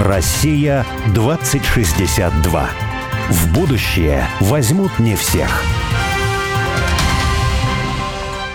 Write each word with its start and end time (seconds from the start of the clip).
Россия 0.00 0.84
2062. 1.14 2.68
В 3.30 3.52
будущее 3.54 4.28
возьмут 4.40 4.98
не 4.98 5.16
всех. 5.16 5.62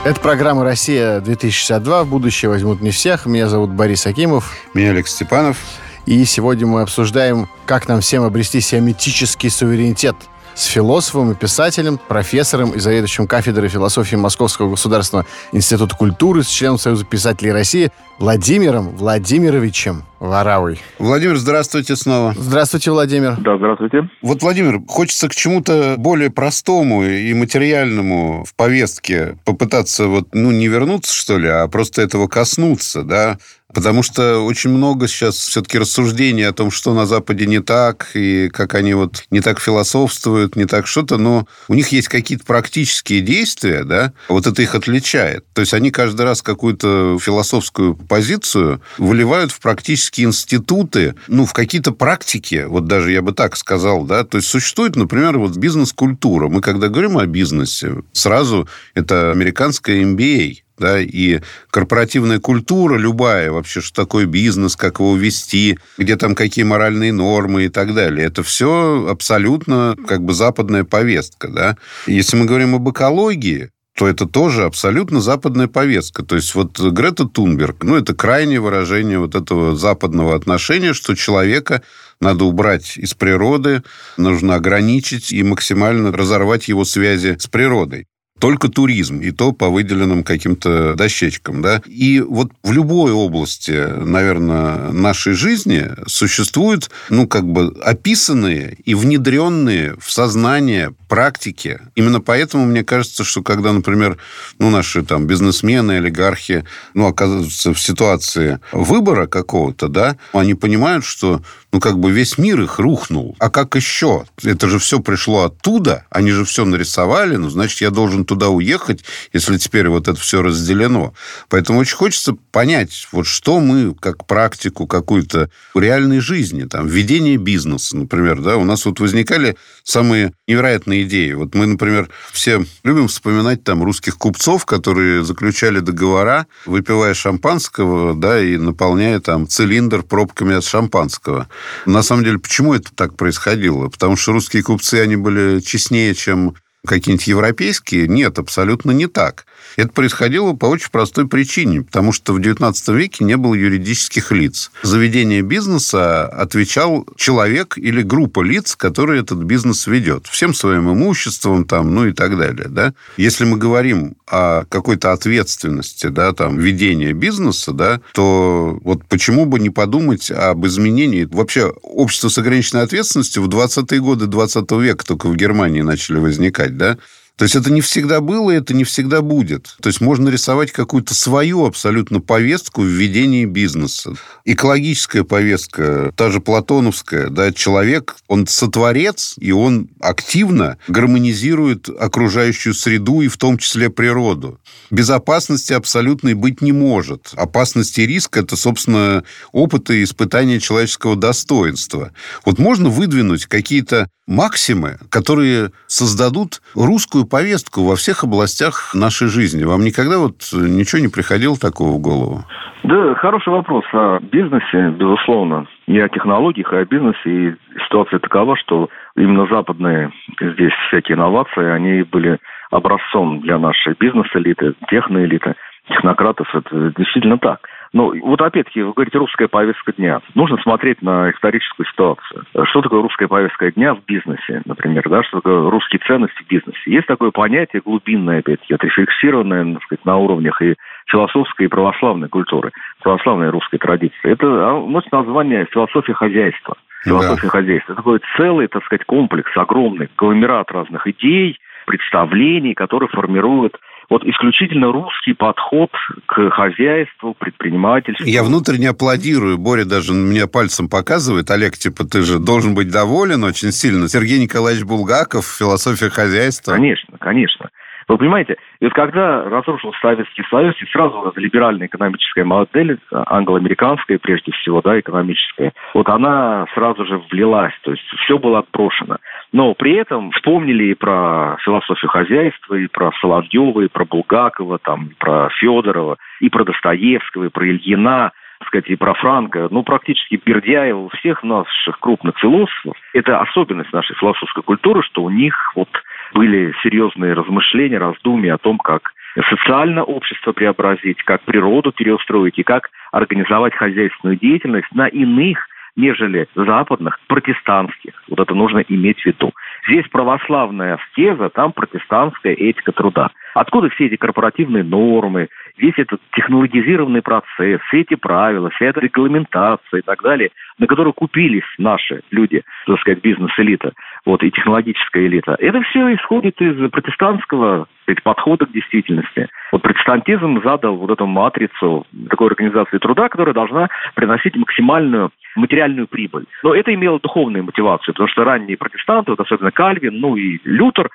Это 0.04 0.20
программа 0.20 0.64
«Россия-2062». 0.64 2.04
В 2.04 2.08
будущее 2.08 2.50
возьмут 2.50 2.82
не 2.82 2.92
всех. 2.92 3.26
Меня 3.26 3.50
зовут 3.50 3.72
Борис 3.72 4.06
Акимов. 4.06 4.54
Меня 4.76 4.92
Алекс 4.92 5.12
Степанов. 5.12 5.58
И 6.06 6.24
сегодня 6.26 6.67
мы 6.67 6.81
обсуждаем, 6.81 7.49
как 7.65 7.87
нам 7.87 8.01
всем 8.01 8.23
обрести 8.23 8.62
сиаметический 8.62 9.49
суверенитет– 9.49 10.15
с 10.56 10.65
философом 10.65 11.31
и 11.31 11.36
писателем, 11.36 11.99
профессором 12.08 12.72
и 12.72 12.79
заведующим 12.79 13.28
кафедрой 13.28 13.70
философии 13.70 14.15
Московского 14.15 14.70
государственного 14.72 15.28
института 15.51 15.96
культуры, 15.96 16.44
с 16.44 16.48
членом 16.48 16.77
Союза 16.77 17.05
писателей 17.05 17.52
России 17.52 17.91
Владимиром 18.20 18.95
Владимировичем 18.95 20.04
Варавой. 20.20 20.80
Владимир, 21.00 21.38
здравствуйте 21.38 21.96
снова. 21.96 22.36
Здравствуйте, 22.38 22.91
Владимир. 22.91 23.38
Да, 23.40 23.58
здравствуйте. 23.58 24.10
Вот, 24.22 24.44
Владимир, 24.44 24.80
хочется 24.88 25.27
к 25.27 25.34
чему-то 25.34 25.96
более 25.98 26.30
простому 26.30 27.04
и 27.04 27.34
материальному 27.34 28.46
в 28.46 28.54
повестке 28.54 29.38
попытаться 29.44 30.05
вот, 30.05 30.27
ну, 30.34 30.52
не 30.52 30.68
вернуться, 30.68 31.12
что 31.12 31.40
ли, 31.40 31.48
а 31.48 31.68
просто 31.68 32.04
этого 32.04 32.27
коснуться, 32.27 33.02
да? 33.02 33.40
Потому 33.74 34.04
что 34.04 34.40
очень 34.40 34.70
много 34.70 35.08
сейчас 35.08 35.36
все-таки 35.36 35.80
рассуждений 35.80 36.48
о 36.48 36.54
том, 36.54 36.72
что 36.72 36.94
на 36.94 37.06
Западе 37.06 37.46
не 37.46 37.62
так, 37.62 38.12
и 38.14 38.50
как 38.50 38.76
они 38.76 38.94
вот 38.94 39.24
не 39.32 39.42
так 39.42 39.60
философствуют, 39.60 40.56
не 40.56 40.66
так 40.66 40.88
что-то, 40.88 41.18
но 41.18 41.48
у 41.68 41.74
них 41.74 41.90
есть 41.90 42.08
какие-то 42.08 42.46
практические 42.46 43.22
действия, 43.22 43.84
да, 43.84 44.14
вот 44.30 44.48
это 44.48 44.62
их 44.62 44.76
отличает. 44.76 45.46
То 45.54 45.62
есть 45.62 45.74
они 45.74 45.92
каждый 45.92 46.24
раз 46.24 46.42
какую-то 46.42 47.18
философскую 47.22 47.96
позицию 47.96 48.82
выливают 48.98 49.52
в 49.52 49.60
практические 49.60 50.28
институты, 50.28 51.16
ну, 51.28 51.46
в 51.46 51.54
какие-то 51.54 51.92
практики, 51.92 52.66
вот 52.68 52.85
даже 52.85 53.12
я 53.12 53.22
бы 53.22 53.32
так 53.32 53.56
сказал, 53.58 54.04
да, 54.04 54.24
то 54.24 54.38
есть 54.38 54.50
существует, 54.50 54.96
например, 54.96 55.38
вот 55.38 55.56
бизнес-культура. 55.58 56.48
Мы 56.48 56.62
когда 56.62 56.88
говорим 56.88 57.18
о 57.18 57.26
бизнесе, 57.26 57.96
сразу 58.13 58.68
это 58.94 59.32
американская 59.32 60.04
MBA, 60.04 60.58
да, 60.82 60.99
и 60.99 61.40
корпоративная 61.70 62.40
культура 62.40 62.98
любая, 62.98 63.51
вообще, 63.51 63.79
что 63.79 64.03
такое 64.03 64.25
бизнес, 64.25 64.75
как 64.75 64.99
его 64.99 65.15
вести, 65.15 65.77
где 65.97 66.17
там 66.17 66.35
какие 66.35 66.65
моральные 66.65 67.13
нормы 67.13 67.65
и 67.65 67.69
так 67.69 67.93
далее. 67.93 68.25
Это 68.25 68.43
все 68.43 69.07
абсолютно 69.09 69.95
как 70.07 70.23
бы 70.23 70.33
западная 70.33 70.83
повестка, 70.83 71.47
да. 71.47 71.77
Если 72.07 72.35
мы 72.35 72.45
говорим 72.45 72.75
об 72.75 72.89
экологии, 72.89 73.69
то 73.95 74.07
это 74.07 74.25
тоже 74.25 74.63
абсолютно 74.63 75.21
западная 75.21 75.67
повестка. 75.67 76.23
То 76.23 76.35
есть 76.35 76.55
вот 76.55 76.79
Грета 76.79 77.25
Тунберг, 77.25 77.83
ну, 77.83 77.95
это 77.95 78.16
крайнее 78.16 78.59
выражение 78.59 79.19
вот 79.19 79.35
этого 79.35 79.75
западного 79.75 80.35
отношения, 80.35 80.93
что 80.93 81.13
человека 81.13 81.83
надо 82.19 82.45
убрать 82.45 82.97
из 82.97 83.13
природы, 83.13 83.83
нужно 84.17 84.55
ограничить 84.55 85.31
и 85.31 85.43
максимально 85.43 86.11
разорвать 86.11 86.67
его 86.67 86.85
связи 86.85 87.38
с 87.38 87.47
природой 87.47 88.07
только 88.42 88.70
туризм, 88.70 89.20
и 89.20 89.31
то 89.31 89.52
по 89.52 89.70
выделенным 89.70 90.23
каким-то 90.23 90.95
дощечкам, 90.95 91.61
да. 91.61 91.81
И 91.86 92.20
вот 92.20 92.52
в 92.64 92.72
любой 92.72 93.11
области, 93.11 93.72
наверное, 94.03 94.92
нашей 94.92 95.34
жизни 95.34 95.92
существуют, 96.08 96.89
ну, 97.09 97.28
как 97.28 97.45
бы 97.47 97.73
описанные 97.84 98.78
и 98.84 98.95
внедренные 98.95 99.95
в 100.00 100.12
сознание 100.12 100.94
практики. 101.11 101.81
Именно 101.95 102.21
поэтому 102.21 102.65
мне 102.65 102.85
кажется, 102.85 103.25
что 103.25 103.43
когда, 103.43 103.73
например, 103.73 104.17
ну, 104.59 104.69
наши 104.69 105.03
там 105.03 105.27
бизнесмены, 105.27 105.97
олигархи, 105.97 106.63
ну, 106.93 107.05
оказываются 107.05 107.73
в 107.73 107.81
ситуации 107.81 108.61
выбора 108.71 109.27
какого-то, 109.27 109.89
да, 109.89 110.15
они 110.31 110.53
понимают, 110.53 111.03
что 111.03 111.41
ну, 111.73 111.79
как 111.79 111.99
бы 111.99 112.11
весь 112.11 112.37
мир 112.37 112.61
их 112.61 112.79
рухнул. 112.79 113.35
А 113.39 113.49
как 113.49 113.75
еще? 113.75 114.25
Это 114.43 114.67
же 114.67 114.79
все 114.79 114.99
пришло 114.99 115.43
оттуда, 115.43 116.05
они 116.09 116.31
же 116.31 116.45
все 116.45 116.66
нарисовали, 116.66 117.35
ну, 117.38 117.50
значит, 117.50 117.81
я 117.81 117.91
должен 117.91 118.25
туда 118.25 118.50
уехать, 118.50 119.03
если 119.33 119.57
теперь 119.57 119.88
вот 119.88 120.07
это 120.07 120.19
все 120.19 120.41
разделено. 120.41 121.13
Поэтому 121.50 121.79
очень 121.79 121.95
хочется 121.95 122.35
понять, 122.51 123.07
вот 123.11 123.25
что 123.25 123.59
мы, 123.59 123.94
как 123.95 124.25
практику 124.25 124.88
какую-то 124.88 125.50
реальной 125.75 126.19
жизни, 126.19 126.63
там, 126.63 126.88
ведение 126.88 127.38
бизнеса, 127.38 127.97
например, 127.97 128.41
да, 128.41 128.57
у 128.57 128.63
нас 128.63 128.85
вот 128.85 129.00
возникали 129.00 129.55
самые 129.83 130.33
невероятные 130.47 131.00
идеи. 131.03 131.34
Вот 131.34 131.56
мы, 131.56 131.66
например, 131.66 132.09
все 132.31 132.66
любим 132.84 133.07
вспоминать 133.07 133.63
там 133.63 133.84
русских 133.84 134.17
купцов, 134.17 134.66
которые 134.66 135.23
заключали 135.23 135.79
договора, 135.79 136.47
выпивая 136.66 137.13
шампанского, 137.13 138.16
да, 138.16 138.41
и 138.41 138.57
наполняя 138.57 139.19
там 139.19 139.47
цилиндр 139.47 140.03
пробками 140.03 140.56
от 140.56 140.63
шампанского. 140.63 141.47
На 141.85 142.03
самом 142.03 142.23
деле, 142.23 142.39
почему 142.39 142.73
это 142.73 142.89
так 142.94 143.16
происходило? 143.16 143.89
Потому 143.89 144.16
что 144.16 144.31
русские 144.31 144.63
купцы, 144.63 144.95
они 144.95 145.16
были 145.16 145.59
честнее, 145.59 146.16
чем 146.16 146.56
какие-нибудь 146.85 147.28
европейские. 147.28 148.07
Нет, 148.07 148.39
абсолютно 148.39 148.91
не 148.91 149.07
так. 149.07 149.45
Это 149.77 149.89
происходило 149.89 150.53
по 150.53 150.65
очень 150.65 150.89
простой 150.91 151.27
причине, 151.27 151.83
потому 151.83 152.11
что 152.11 152.33
в 152.33 152.39
XIX 152.39 152.73
веке 152.95 153.23
не 153.23 153.37
было 153.37 153.53
юридических 153.53 154.31
лиц. 154.31 154.71
За 154.83 154.97
ведение 154.97 155.41
бизнеса 155.41 156.25
отвечал 156.25 157.07
человек 157.15 157.77
или 157.77 158.01
группа 158.01 158.41
лиц, 158.41 158.75
которые 158.75 159.21
этот 159.21 159.39
бизнес 159.39 159.87
ведет. 159.87 160.27
Всем 160.27 160.53
своим 160.53 160.91
имуществом, 160.91 161.65
там, 161.65 161.93
ну 161.93 162.07
и 162.07 162.13
так 162.13 162.37
далее. 162.37 162.67
Да? 162.69 162.93
Если 163.17 163.45
мы 163.45 163.57
говорим 163.57 164.15
о 164.27 164.65
какой-то 164.65 165.11
ответственности, 165.11 166.07
да, 166.07 166.33
там, 166.33 166.57
ведения 166.57 167.13
бизнеса, 167.13 167.71
да, 167.71 168.01
то 168.13 168.79
вот 168.83 169.05
почему 169.05 169.45
бы 169.45 169.59
не 169.59 169.69
подумать 169.69 170.31
об 170.31 170.65
изменении 170.65 171.25
вообще 171.25 171.73
общества 171.83 172.29
с 172.29 172.38
ограниченной 172.38 172.83
ответственностью 172.83 173.43
в 173.43 173.49
20-е 173.49 173.99
годы 173.99 174.27
20 174.27 174.71
века 174.73 175.05
только 175.05 175.27
в 175.27 175.35
Германии 175.35 175.81
начали 175.81 176.19
возникать, 176.19 176.77
да, 176.77 176.97
то 177.38 177.46
есть 177.46 177.56
это 177.56 177.72
не 177.72 177.81
всегда 177.81 178.22
было, 178.22 178.52
это 178.52 178.74
не 178.74 178.84
всегда 178.84 179.22
будет. 179.22 179.75
То 179.81 179.90
есть 179.90 180.00
можно 180.00 180.30
рисовать 180.30 180.72
какую-то 180.72 181.16
свою 181.16 181.66
абсолютно 181.66 182.19
повестку 182.19 182.81
в 182.81 182.86
ведении 182.86 183.46
бизнеса. 183.46 184.14
Экологическая 184.46 185.24
повестка, 185.24 186.12
та 186.16 186.30
же 186.30 186.40
платоновская, 186.40 187.30
да, 187.30 187.52
человек, 187.52 188.18
он 188.28 188.46
сотворец, 188.46 189.36
и 189.38 189.52
он 189.52 189.90
активно 190.00 190.78
гармонизирует 190.88 191.90
окружающую 191.90 192.74
среду 192.74 193.22
и 193.22 193.28
в 193.28 193.38
том 193.38 193.58
числе 193.58 193.90
природу. 193.90 194.59
Безопасности 194.92 195.74
абсолютной 195.74 196.36
быть 196.36 196.62
не 196.62 196.72
может. 196.72 197.31
Опасность 197.36 197.98
и 197.98 198.06
риск– 198.06 198.38
это, 198.38 198.56
собственно, 198.56 199.24
опыты 199.52 200.02
и 200.02 200.03
испытания 200.03 200.59
человеческого 200.59 201.16
достоинства. 201.16 202.12
Вот 202.46 202.59
можно 202.59 202.90
выдвинуть 202.90 203.46
какие-то 203.48 204.09
максимы, 204.28 204.98
которые 205.09 205.72
создадут 205.88 206.62
русскую 206.74 207.20
повестку 207.25 207.83
во 207.83 207.95
всех 207.95 208.23
областях 208.23 208.93
нашей 208.93 209.27
жизни. 209.27 209.63
Вам 209.63 209.81
никогда 209.81 210.17
вот 210.17 210.35
ничего 210.53 211.01
не 211.01 211.07
приходило 211.07 211.57
такого 211.57 211.97
в 211.97 211.99
голову? 211.99 212.43
Да, 212.83 213.13
хороший 213.15 213.49
вопрос 213.49 213.85
о 213.93 214.19
бизнесе, 214.19 214.89
безусловно, 214.97 215.67
и 215.87 215.99
о 215.99 216.09
технологиях, 216.09 216.73
и 216.73 216.77
о 216.77 216.85
бизнесе. 216.85 217.19
И 217.25 217.55
ситуация 217.85 218.19
такова, 218.19 218.55
что 218.57 218.89
именно 219.15 219.45
западные 219.47 220.11
здесь 220.39 220.73
всякие 220.87 221.15
инновации, 221.15 221.63
они 221.69 222.03
были 222.03 222.39
образцом 222.71 223.41
для 223.41 223.59
нашей 223.59 223.93
бизнес-элиты, 223.99 224.73
техноэлиты, 224.89 225.55
технократов. 225.89 226.47
Это 226.55 226.93
действительно 226.97 227.38
так. 227.38 227.59
Ну, 227.94 228.18
вот 228.22 228.41
опять-таки, 228.41 228.81
вы 228.84 228.94
говорите, 228.94 229.18
русская 229.18 229.50
повестка 229.50 229.91
дня. 229.91 230.22
Нужно 230.34 230.57
смотреть 230.57 231.02
на 231.02 231.29
историческую 231.31 231.85
ситуацию. 231.88 232.44
Что 232.63 232.81
такое 232.81 233.02
русская 233.02 233.28
повестка 233.28 233.69
дня 233.72 233.96
в 233.96 234.06
бизнесе, 234.06 234.62
например, 234.66 235.03
да? 235.09 235.24
Что 235.24 235.38
такое 235.38 235.69
русские 235.69 236.00
ценности 236.07 236.41
в 236.41 236.47
бизнесе? 236.47 236.80
Есть 236.85 237.07
такое 237.07 237.31
понятие 237.31 237.81
глубинное, 237.84 238.40
опять-таки, 238.40 238.74
отрефлексированное, 238.74 239.74
так 239.74 239.84
сказать, 239.84 240.06
на 240.06 240.18
уровнях 240.18 240.62
и 240.62 240.75
философской 241.07 241.66
и 241.66 241.69
православной 241.69 242.30
культуры, 242.30 242.72
православной 243.03 243.50
русской 243.50 243.78
традиции. 243.78 244.15
Это 244.24 244.45
носит 244.48 245.12
название 245.12 245.65
философия 245.69 246.13
хозяйства. 246.13 246.77
Философия 247.04 247.48
да. 247.48 247.50
хозяйства. 247.50 247.94
Это 247.94 248.01
такой 248.01 248.19
целый, 248.38 248.68
так 248.68 248.86
сказать, 248.86 249.04
комплекс, 249.06 249.51
огромный, 249.57 250.07
конгломерат 250.15 250.71
разных 250.71 251.07
идей, 251.07 251.57
представлений, 251.88 252.74
которые 252.74 253.10
формируют 253.10 253.75
вот 254.12 254.25
исключительно 254.25 254.92
русский 254.92 255.31
подход 255.34 255.90
к 256.25 256.50
хозяйству, 256.50 257.34
предпринимательству. 257.34 258.25
Я 258.25 258.44
внутренне 258.44 258.90
аплодирую. 258.90 259.58
Боря 259.58 259.86
даже 259.86 260.12
меня 260.13 260.48
пальцем 260.48 260.90
показывает. 260.90 261.50
Олег, 261.50 261.78
типа, 261.78 262.04
ты 262.04 262.22
же 262.22 262.38
должен 262.38 262.75
быть 262.75 262.92
доволен 262.92 263.46
очень 263.46 263.72
сильно. 263.72 264.10
Сергей 264.10 264.42
Николаевич 264.42 264.84
Булгаков, 264.84 265.46
философия 265.46 266.10
хозяйства. 266.10 266.74
Конечно, 266.74 267.18
конечно. 267.19 267.69
Вы 268.12 268.18
понимаете, 268.18 268.58
и 268.81 268.84
вот 268.84 268.94
когда 268.94 269.46
разрушился 269.46 269.98
Советский 270.02 270.44
Союз, 270.50 270.75
и 270.81 270.86
сразу 270.88 271.31
либеральная 271.38 271.88
экономическая 271.88 272.44
модель, 272.44 273.00
англо-американская 273.10 274.19
прежде 274.19 274.52
всего, 274.52 274.81
да, 274.81 275.00
экономическая, 275.00 275.72
вот 275.94 276.10
она 276.10 276.66
сразу 276.74 277.06
же 277.06 277.22
влилась, 277.31 277.74
то 277.84 277.92
есть 277.92 278.04
все 278.25 278.38
было 278.38 278.60
отброшено. 278.60 279.16
Но 279.54 279.74
при 279.75 279.94
этом 279.94 280.31
вспомнили 280.31 280.92
и 280.92 280.94
про 280.94 281.56
философию 281.63 282.10
хозяйства, 282.12 282.75
и 282.75 282.88
про 282.88 283.13
Соловьева, 283.22 283.80
и 283.80 283.88
про 283.88 284.04
Булгакова, 284.04 284.80
там, 284.80 285.06
и 285.06 285.13
про 285.13 285.48
Федорова, 285.62 286.18
и 286.42 286.50
про 286.50 286.66
Достоевского, 286.66 287.46
и 287.46 287.50
про 287.50 287.66
Ильина. 287.66 288.34
сказать, 288.68 288.90
и 288.90 288.96
про 288.96 289.13
Франка, 289.13 289.69
ну, 289.72 289.84
практически 289.84 290.40
Бердяева, 290.44 291.10
всех 291.18 291.44
наших 291.44 291.98
крупных 292.00 292.38
философов, 292.38 292.96
это 293.13 293.40
особенность 293.40 293.92
нашей 293.94 294.16
философской 294.18 294.63
культуры, 294.63 295.02
что 295.02 295.24
у 295.24 295.30
них 295.30 295.56
вот 295.75 295.90
были 296.33 296.74
серьезные 296.83 297.33
размышления, 297.33 297.98
раздумья 297.98 298.56
о 298.56 298.57
том, 298.57 298.78
как 298.78 299.13
социально 299.50 300.04
общество 300.04 300.51
преобразить, 300.51 301.22
как 301.24 301.42
природу 301.44 301.92
переустроить 301.92 302.57
и 302.60 302.63
как 302.63 302.89
организовать 303.12 303.74
хозяйственную 303.75 304.38
деятельность 304.38 304.92
на 304.94 305.07
иных 305.07 305.68
нежели 305.95 306.48
западных, 306.56 307.19
протестантских. 307.28 308.13
Вот 308.30 308.39
это 308.39 308.54
нужно 308.54 308.80
иметь 308.80 309.22
в 309.22 309.25
виду. 309.25 309.51
Здесь 309.88 310.07
православная 310.10 310.95
аскеза, 310.95 311.50
там 311.50 311.74
протестантская 311.74 312.54
этика 312.54 312.92
труда. 312.92 313.31
Откуда 313.54 313.89
все 313.89 314.06
эти 314.06 314.16
корпоративные 314.16 314.84
нормы, 314.84 315.50
весь 315.77 315.98
этот 315.98 316.22
технологизированный 316.34 317.22
процесс, 317.22 317.81
все 317.88 318.01
эти 318.01 318.16
правила, 318.16 318.69
вся 318.69 318.86
эта 318.86 319.01
регламентация 319.01 320.00
и 320.00 320.01
так 320.01 320.22
далее, 320.22 320.51
на 320.80 320.88
которую 320.88 321.13
купились 321.13 321.66
наши 321.77 322.22
люди, 322.31 322.63
так 322.86 323.00
сказать, 323.01 323.22
бизнес-элита, 323.22 323.92
вот, 324.25 324.44
и 324.44 324.51
технологическая 324.51 325.25
элита. 325.25 325.56
Это 325.59 325.81
все 325.81 326.13
исходит 326.13 326.59
из 326.62 326.89
протестантского 326.91 327.88
сказать, 328.12 328.23
подхода 328.23 328.65
к 328.65 328.71
действительности. 328.71 329.47
Вот 329.71 329.81
протестантизм 329.81 330.62
задал 330.63 330.95
вот 330.97 331.09
эту 331.09 331.25
матрицу 331.25 332.06
такой 332.29 332.47
организации 332.47 332.97
труда, 332.97 333.29
которая 333.29 333.53
должна 333.53 333.89
приносить 334.15 334.56
максимальную 334.56 335.31
материальную 335.56 336.07
прибыль. 336.07 336.45
Но 336.63 336.73
это 336.73 336.94
имело 336.94 337.19
духовную 337.19 337.63
мотивацию, 337.63 338.13
потому 338.13 338.29
что 338.29 338.44
ранние 338.44 338.77
протестанты, 338.77 339.31
вот 339.31 339.39
особенно 339.39 339.71
Кальвин, 339.71 340.19
ну 340.19 340.35
и 340.35 340.59
Лютер, 340.63 341.09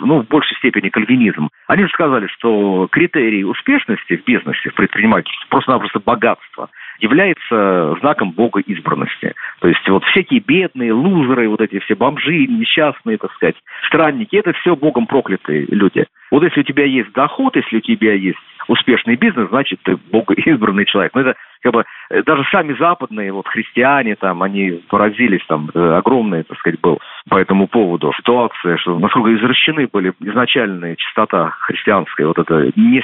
ну, 0.00 0.22
в 0.22 0.28
большей 0.28 0.56
степени 0.56 0.88
кальвинизм, 0.88 1.50
они 1.66 1.84
же 1.84 1.90
сказали, 1.90 2.26
что 2.28 2.88
критерий 2.90 3.44
успешности 3.44 4.16
в 4.16 4.24
бизнесе, 4.24 4.70
в 4.70 4.74
предпринимательстве, 4.74 5.46
просто-напросто 5.50 6.00
богатство, 6.00 6.70
является 7.00 7.96
знаком 8.00 8.32
бога 8.32 8.60
избранности. 8.60 9.34
То 9.60 9.68
есть 9.68 9.88
вот 9.88 10.04
всякие 10.04 10.40
бедные, 10.40 10.92
лузеры, 10.92 11.48
вот 11.48 11.60
эти 11.60 11.78
все 11.80 11.94
бомжи, 11.94 12.46
несчастные, 12.46 13.18
так 13.18 13.32
сказать, 13.34 13.56
странники, 13.86 14.36
это 14.36 14.52
все 14.52 14.76
богом 14.76 15.06
проклятые 15.06 15.66
люди. 15.68 16.06
Вот 16.30 16.42
если 16.42 16.60
у 16.60 16.64
тебя 16.64 16.84
есть 16.84 17.12
доход, 17.12 17.56
если 17.56 17.76
у 17.76 17.80
тебя 17.80 18.14
есть 18.14 18.38
успешный 18.68 19.16
бизнес, 19.16 19.48
значит, 19.48 19.80
ты 19.82 19.96
богоизбранный 20.10 20.84
человек. 20.86 21.12
Но 21.14 21.22
это 21.22 21.34
как 21.62 21.72
бы 21.72 21.84
э, 22.10 22.22
даже 22.22 22.44
сами 22.50 22.74
западные 22.78 23.32
вот 23.32 23.46
христиане 23.48 24.16
там, 24.16 24.42
они 24.42 24.82
поразились 24.88 25.44
там, 25.46 25.70
э, 25.74 25.96
огромная, 25.96 26.44
так 26.44 26.58
сказать, 26.58 26.80
был 26.80 27.00
по 27.28 27.36
этому 27.36 27.68
поводу 27.68 28.12
ситуация, 28.16 28.76
что 28.78 28.98
насколько 29.00 29.34
извращены 29.34 29.88
были 29.92 30.12
изначальная 30.20 30.96
чистота 30.96 31.50
христианская, 31.60 32.26
вот 32.26 32.38
это 32.38 32.72
не 32.76 33.02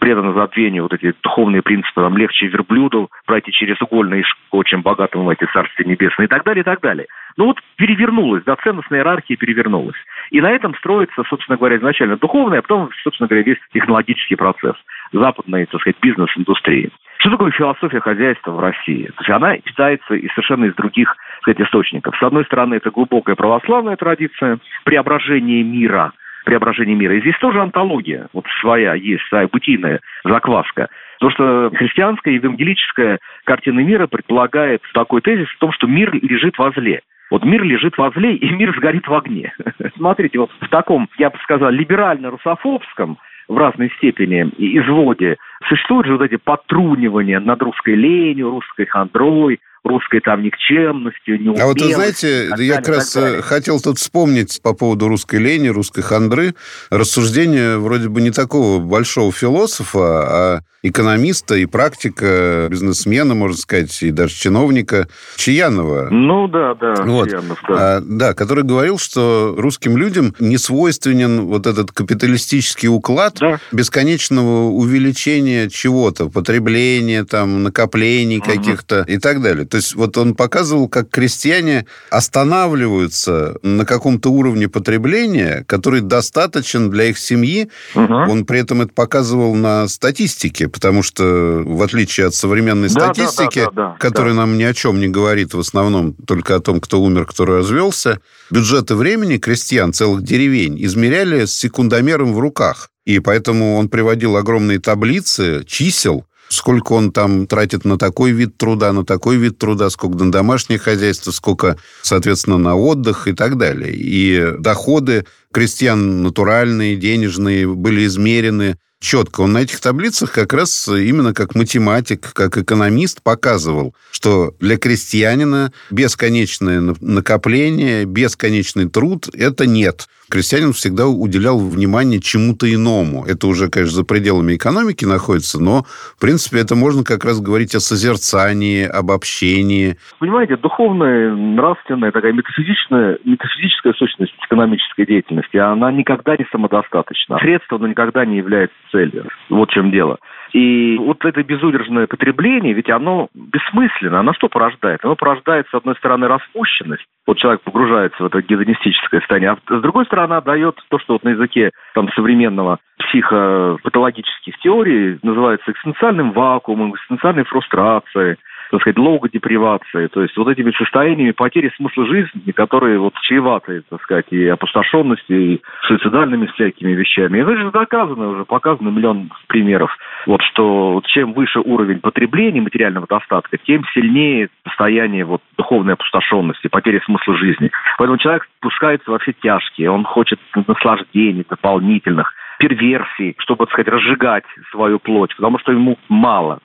предано 0.00 0.32
забвению 0.32 0.84
вот 0.84 0.94
эти 0.94 1.14
духовные 1.22 1.62
принципы, 1.62 2.00
там 2.00 2.16
легче 2.16 2.48
верблюду 2.48 3.10
пройти 3.26 3.52
через 3.52 3.80
угольное 3.80 4.22
ишко, 4.22 4.64
чем 4.64 4.82
богатому 4.82 5.24
в 5.24 5.28
эти 5.28 5.44
царствия 5.52 5.84
небесные 5.84 6.26
и 6.26 6.28
так 6.28 6.42
далее, 6.42 6.62
и 6.62 6.64
так 6.64 6.80
далее. 6.80 7.06
Ну 7.36 7.46
вот 7.46 7.58
перевернулась, 7.76 8.42
да, 8.44 8.56
ценностная 8.56 9.00
иерархия 9.00 9.36
перевернулась. 9.36 9.96
И 10.30 10.40
на 10.40 10.50
этом 10.50 10.74
строится, 10.76 11.22
собственно 11.28 11.56
говоря, 11.56 11.76
изначально 11.76 12.16
духовный, 12.16 12.58
а 12.58 12.62
потом, 12.62 12.90
собственно 13.04 13.28
говоря, 13.28 13.44
весь 13.44 13.58
технологический 13.72 14.36
процесс 14.36 14.74
западной, 15.12 15.66
так 15.66 15.80
сказать, 15.80 15.96
бизнес-индустрии. 16.00 16.90
Что 17.18 17.30
такое 17.30 17.50
философия 17.50 18.00
хозяйства 18.00 18.52
в 18.52 18.60
России? 18.60 19.06
То 19.06 19.20
есть 19.20 19.30
она 19.30 19.56
питается 19.58 20.14
и 20.14 20.28
совершенно 20.28 20.64
из 20.64 20.74
других 20.74 21.14
так 21.42 21.54
сказать, 21.54 21.60
источников. 21.68 22.16
С 22.16 22.22
одной 22.22 22.44
стороны, 22.46 22.74
это 22.74 22.90
глубокая 22.90 23.36
православная 23.36 23.96
традиция 23.96 24.58
преображения 24.84 25.62
мира– 25.62 26.12
преображения 26.44 26.94
мира. 26.94 27.14
И 27.16 27.20
здесь 27.20 27.38
тоже 27.38 27.60
антология 27.60 28.28
вот 28.32 28.46
своя 28.60 28.94
есть, 28.94 29.22
своя 29.28 29.48
бытийная 29.48 30.00
закваска. 30.24 30.88
Потому 31.18 31.32
что 31.32 31.76
христианская 31.76 32.34
евангелическая 32.34 33.18
картина 33.44 33.80
мира 33.80 34.06
предполагает 34.06 34.82
такой 34.94 35.20
тезис 35.20 35.48
в 35.48 35.58
том, 35.58 35.72
что 35.72 35.86
мир 35.86 36.12
лежит 36.14 36.56
возле. 36.58 37.00
Вот 37.30 37.44
мир 37.44 37.62
лежит 37.62 37.96
возле, 37.96 38.34
и 38.34 38.50
мир 38.50 38.74
сгорит 38.76 39.06
в 39.06 39.14
огне. 39.14 39.52
Смотрите, 39.96 40.38
вот 40.38 40.50
в 40.60 40.68
таком, 40.68 41.08
я 41.18 41.30
бы 41.30 41.38
сказал, 41.42 41.70
либерально-русофобском 41.70 43.18
в 43.48 43.56
разной 43.56 43.90
степени 43.98 44.42
изводе 44.58 45.36
существуют 45.68 46.06
же 46.06 46.12
вот 46.12 46.22
эти 46.22 46.36
потрунивания 46.36 47.40
над 47.40 47.60
русской 47.62 47.94
ленью, 47.94 48.50
русской 48.50 48.86
хандрой, 48.86 49.60
русской 49.84 50.20
там 50.20 50.42
никчемностью, 50.42 51.36
неумелостью. 51.36 51.64
А 51.64 51.66
вот 51.66 51.80
вы 51.80 51.94
знаете, 51.94 52.50
я 52.58 52.76
как 52.76 52.88
раз 52.88 53.16
э, 53.16 53.42
хотел 53.42 53.80
тут 53.80 53.98
вспомнить 53.98 54.60
по 54.62 54.74
поводу 54.74 55.08
русской 55.08 55.40
лени, 55.40 55.68
русской 55.68 56.02
хандры, 56.02 56.54
рассуждение 56.90 57.78
вроде 57.78 58.08
бы 58.08 58.20
не 58.20 58.30
такого 58.30 58.78
большого 58.78 59.32
философа, 59.32 60.00
а 60.00 60.60
экономиста 60.82 61.56
и 61.56 61.66
практика, 61.66 62.68
бизнесмена, 62.70 63.34
можно 63.34 63.56
сказать, 63.56 64.02
и 64.02 64.10
даже 64.10 64.34
чиновника 64.34 65.08
Чаянова. 65.36 66.08
Ну 66.10 66.48
да, 66.48 66.74
да, 66.74 66.94
вот. 67.04 67.28
Чаянов, 67.28 67.62
да. 67.68 67.96
А, 67.96 68.00
да, 68.00 68.34
который 68.34 68.64
говорил, 68.64 68.98
что 68.98 69.54
русским 69.58 69.96
людям 69.96 70.34
не 70.38 70.56
свойственен 70.56 71.46
вот 71.46 71.66
этот 71.66 71.92
капиталистический 71.92 72.88
уклад 72.88 73.36
да. 73.40 73.58
бесконечного 73.72 74.70
увеличения 74.70 75.68
чего-то, 75.68 76.30
потребления, 76.30 77.24
там, 77.24 77.62
накоплений 77.62 78.38
угу. 78.38 78.46
каких-то 78.46 79.04
и 79.06 79.18
так 79.18 79.42
далее. 79.42 79.66
То 79.70 79.76
есть 79.76 79.94
вот 79.94 80.16
он 80.18 80.34
показывал, 80.34 80.88
как 80.88 81.10
крестьяне 81.10 81.86
останавливаются 82.10 83.56
на 83.62 83.84
каком-то 83.84 84.30
уровне 84.30 84.68
потребления, 84.68 85.64
который 85.66 86.00
достаточен 86.00 86.90
для 86.90 87.04
их 87.04 87.18
семьи. 87.18 87.70
Угу. 87.94 88.14
Он 88.14 88.44
при 88.44 88.60
этом 88.60 88.82
это 88.82 88.92
показывал 88.92 89.54
на 89.54 89.88
статистике 89.88 90.68
потому 90.80 91.02
что, 91.02 91.62
в 91.64 91.82
отличие 91.82 92.28
от 92.28 92.34
современной 92.34 92.88
да, 92.88 93.12
статистики, 93.12 93.60
да, 93.60 93.66
да, 93.66 93.70
да, 93.70 93.88
да, 93.92 93.96
которая 93.98 94.32
да. 94.32 94.40
нам 94.40 94.56
ни 94.56 94.62
о 94.62 94.72
чем 94.72 94.98
не 94.98 95.08
говорит, 95.08 95.52
в 95.52 95.60
основном 95.60 96.14
только 96.14 96.56
о 96.56 96.60
том, 96.60 96.80
кто 96.80 97.00
умер, 97.02 97.26
кто 97.26 97.44
развелся, 97.44 98.20
бюджеты 98.50 98.94
времени 98.94 99.36
крестьян 99.36 99.92
целых 99.92 100.22
деревень 100.22 100.82
измеряли 100.84 101.44
с 101.44 101.52
секундомером 101.52 102.32
в 102.32 102.38
руках. 102.38 102.90
И 103.04 103.18
поэтому 103.18 103.76
он 103.76 103.88
приводил 103.88 104.36
огромные 104.36 104.78
таблицы 104.78 105.64
чисел, 105.66 106.24
сколько 106.50 106.92
он 106.92 107.12
там 107.12 107.46
тратит 107.46 107.84
на 107.84 107.96
такой 107.96 108.32
вид 108.32 108.58
труда, 108.58 108.92
на 108.92 109.04
такой 109.04 109.36
вид 109.36 109.58
труда, 109.58 109.88
сколько 109.88 110.22
на 110.22 110.30
домашнее 110.30 110.78
хозяйство, 110.78 111.30
сколько, 111.30 111.78
соответственно, 112.02 112.58
на 112.58 112.74
отдых 112.74 113.28
и 113.28 113.32
так 113.32 113.56
далее. 113.56 113.94
И 113.94 114.56
доходы 114.58 115.26
крестьян 115.52 116.22
натуральные, 116.22 116.96
денежные 116.96 117.68
были 117.68 118.06
измерены 118.06 118.76
четко. 119.00 119.42
Он 119.42 119.52
на 119.52 119.62
этих 119.62 119.80
таблицах 119.80 120.32
как 120.32 120.52
раз 120.52 120.88
именно 120.88 121.32
как 121.32 121.54
математик, 121.54 122.32
как 122.32 122.58
экономист 122.58 123.22
показывал, 123.22 123.94
что 124.10 124.54
для 124.60 124.76
крестьянина 124.76 125.72
бесконечное 125.90 126.80
накопление, 127.00 128.04
бесконечный 128.04 128.90
труд– 128.90 129.28
это 129.32 129.66
нет 129.66 130.08
крестьянин 130.30 130.72
всегда 130.72 131.06
уделял 131.06 131.58
внимание 131.58 132.20
чему-то 132.20 132.72
иному. 132.72 133.24
Это 133.26 133.46
уже, 133.46 133.68
конечно, 133.68 133.96
за 133.96 134.04
пределами 134.04 134.56
экономики 134.56 135.04
находится, 135.04 135.62
но, 135.62 135.82
в 135.84 136.20
принципе, 136.20 136.60
это 136.60 136.74
можно 136.76 137.04
как 137.04 137.24
раз 137.24 137.40
говорить 137.40 137.74
о 137.74 137.80
созерцании, 137.80 138.84
об 138.84 139.10
общении. 139.10 139.96
Понимаете, 140.18 140.56
духовная, 140.56 141.34
нравственная, 141.34 142.12
такая 142.12 142.32
метафизическая, 142.32 143.18
метафизическая 143.24 143.92
сущность 143.94 144.34
экономической 144.46 145.06
деятельности, 145.06 145.56
она 145.56 145.90
никогда 145.92 146.36
не 146.36 146.46
самодостаточна. 146.50 147.38
Средство, 147.38 147.78
но 147.78 147.88
никогда 147.88 148.24
не 148.24 148.36
является 148.38 148.76
целью. 148.92 149.28
Вот 149.50 149.68
в 149.70 149.72
чем 149.72 149.90
дело. 149.90 150.18
И 150.52 150.96
вот 150.98 151.24
это 151.24 151.42
безудержное 151.42 152.06
потребление, 152.06 152.72
ведь 152.72 152.90
оно 152.90 153.28
бессмысленно. 153.34 154.20
Оно 154.20 154.32
что 154.34 154.48
порождает? 154.48 155.04
Оно 155.04 155.16
порождает, 155.16 155.66
с 155.70 155.74
одной 155.74 155.94
стороны, 155.96 156.26
распущенность. 156.26 157.04
Вот 157.26 157.38
человек 157.38 157.62
погружается 157.62 158.22
в 158.22 158.26
это 158.26 158.42
гедонистическое 158.42 159.20
состояние. 159.20 159.50
А 159.52 159.78
с 159.78 159.80
другой 159.80 160.06
стороны, 160.06 160.40
дает 160.42 160.76
то, 160.88 160.98
что 160.98 161.14
вот 161.14 161.24
на 161.24 161.30
языке 161.30 161.70
там, 161.94 162.08
современного 162.12 162.78
психопатологических 162.98 164.58
теорий 164.58 165.18
называется 165.22 165.70
экзистенциальным 165.70 166.32
вакуумом, 166.32 166.92
экзистенциальной 166.92 167.44
фрустрацией 167.44 168.36
так 168.70 168.80
сказать, 168.80 168.98
логодепривации, 168.98 170.06
то 170.06 170.22
есть 170.22 170.36
вот 170.36 170.48
этими 170.48 170.70
состояниями 170.72 171.32
потери 171.32 171.72
смысла 171.76 172.06
жизни, 172.06 172.52
которые 172.52 172.98
вот 172.98 173.14
чреваты, 173.22 173.82
так 173.88 174.00
сказать, 174.02 174.26
и 174.30 174.46
опустошенностью, 174.46 175.38
и 175.38 175.60
суицидальными 175.86 176.46
всякими 176.46 176.92
вещами. 176.92 177.38
И 177.38 177.40
это 177.40 177.56
же 177.56 177.70
доказано 177.72 178.28
уже, 178.28 178.44
показано 178.44 178.90
миллион 178.90 179.30
примеров, 179.48 179.90
вот 180.26 180.42
что 180.42 181.02
чем 181.06 181.32
выше 181.32 181.60
уровень 181.60 182.00
потребления 182.00 182.60
материального 182.60 183.06
достатка, 183.08 183.58
тем 183.58 183.82
сильнее 183.92 184.48
состояние 184.64 185.24
вот 185.24 185.42
духовной 185.56 185.94
опустошенности, 185.94 186.68
потери 186.68 187.00
смысла 187.04 187.36
жизни. 187.36 187.70
Поэтому 187.98 188.18
человек 188.18 188.46
спускается 188.58 189.10
во 189.10 189.18
все 189.18 189.32
тяжкие, 189.32 189.90
он 189.90 190.04
хочет 190.04 190.38
наслаждений 190.54 191.44
дополнительных, 191.48 192.32
перверсий, 192.60 193.34
чтобы, 193.38 193.64
так 193.64 193.72
сказать, 193.72 193.88
разжигать 193.88 194.44
свою 194.70 194.98
плоть, 194.98 195.34
потому 195.34 195.58
что 195.58 195.72
ему 195.72 195.96
мало. 196.08 196.60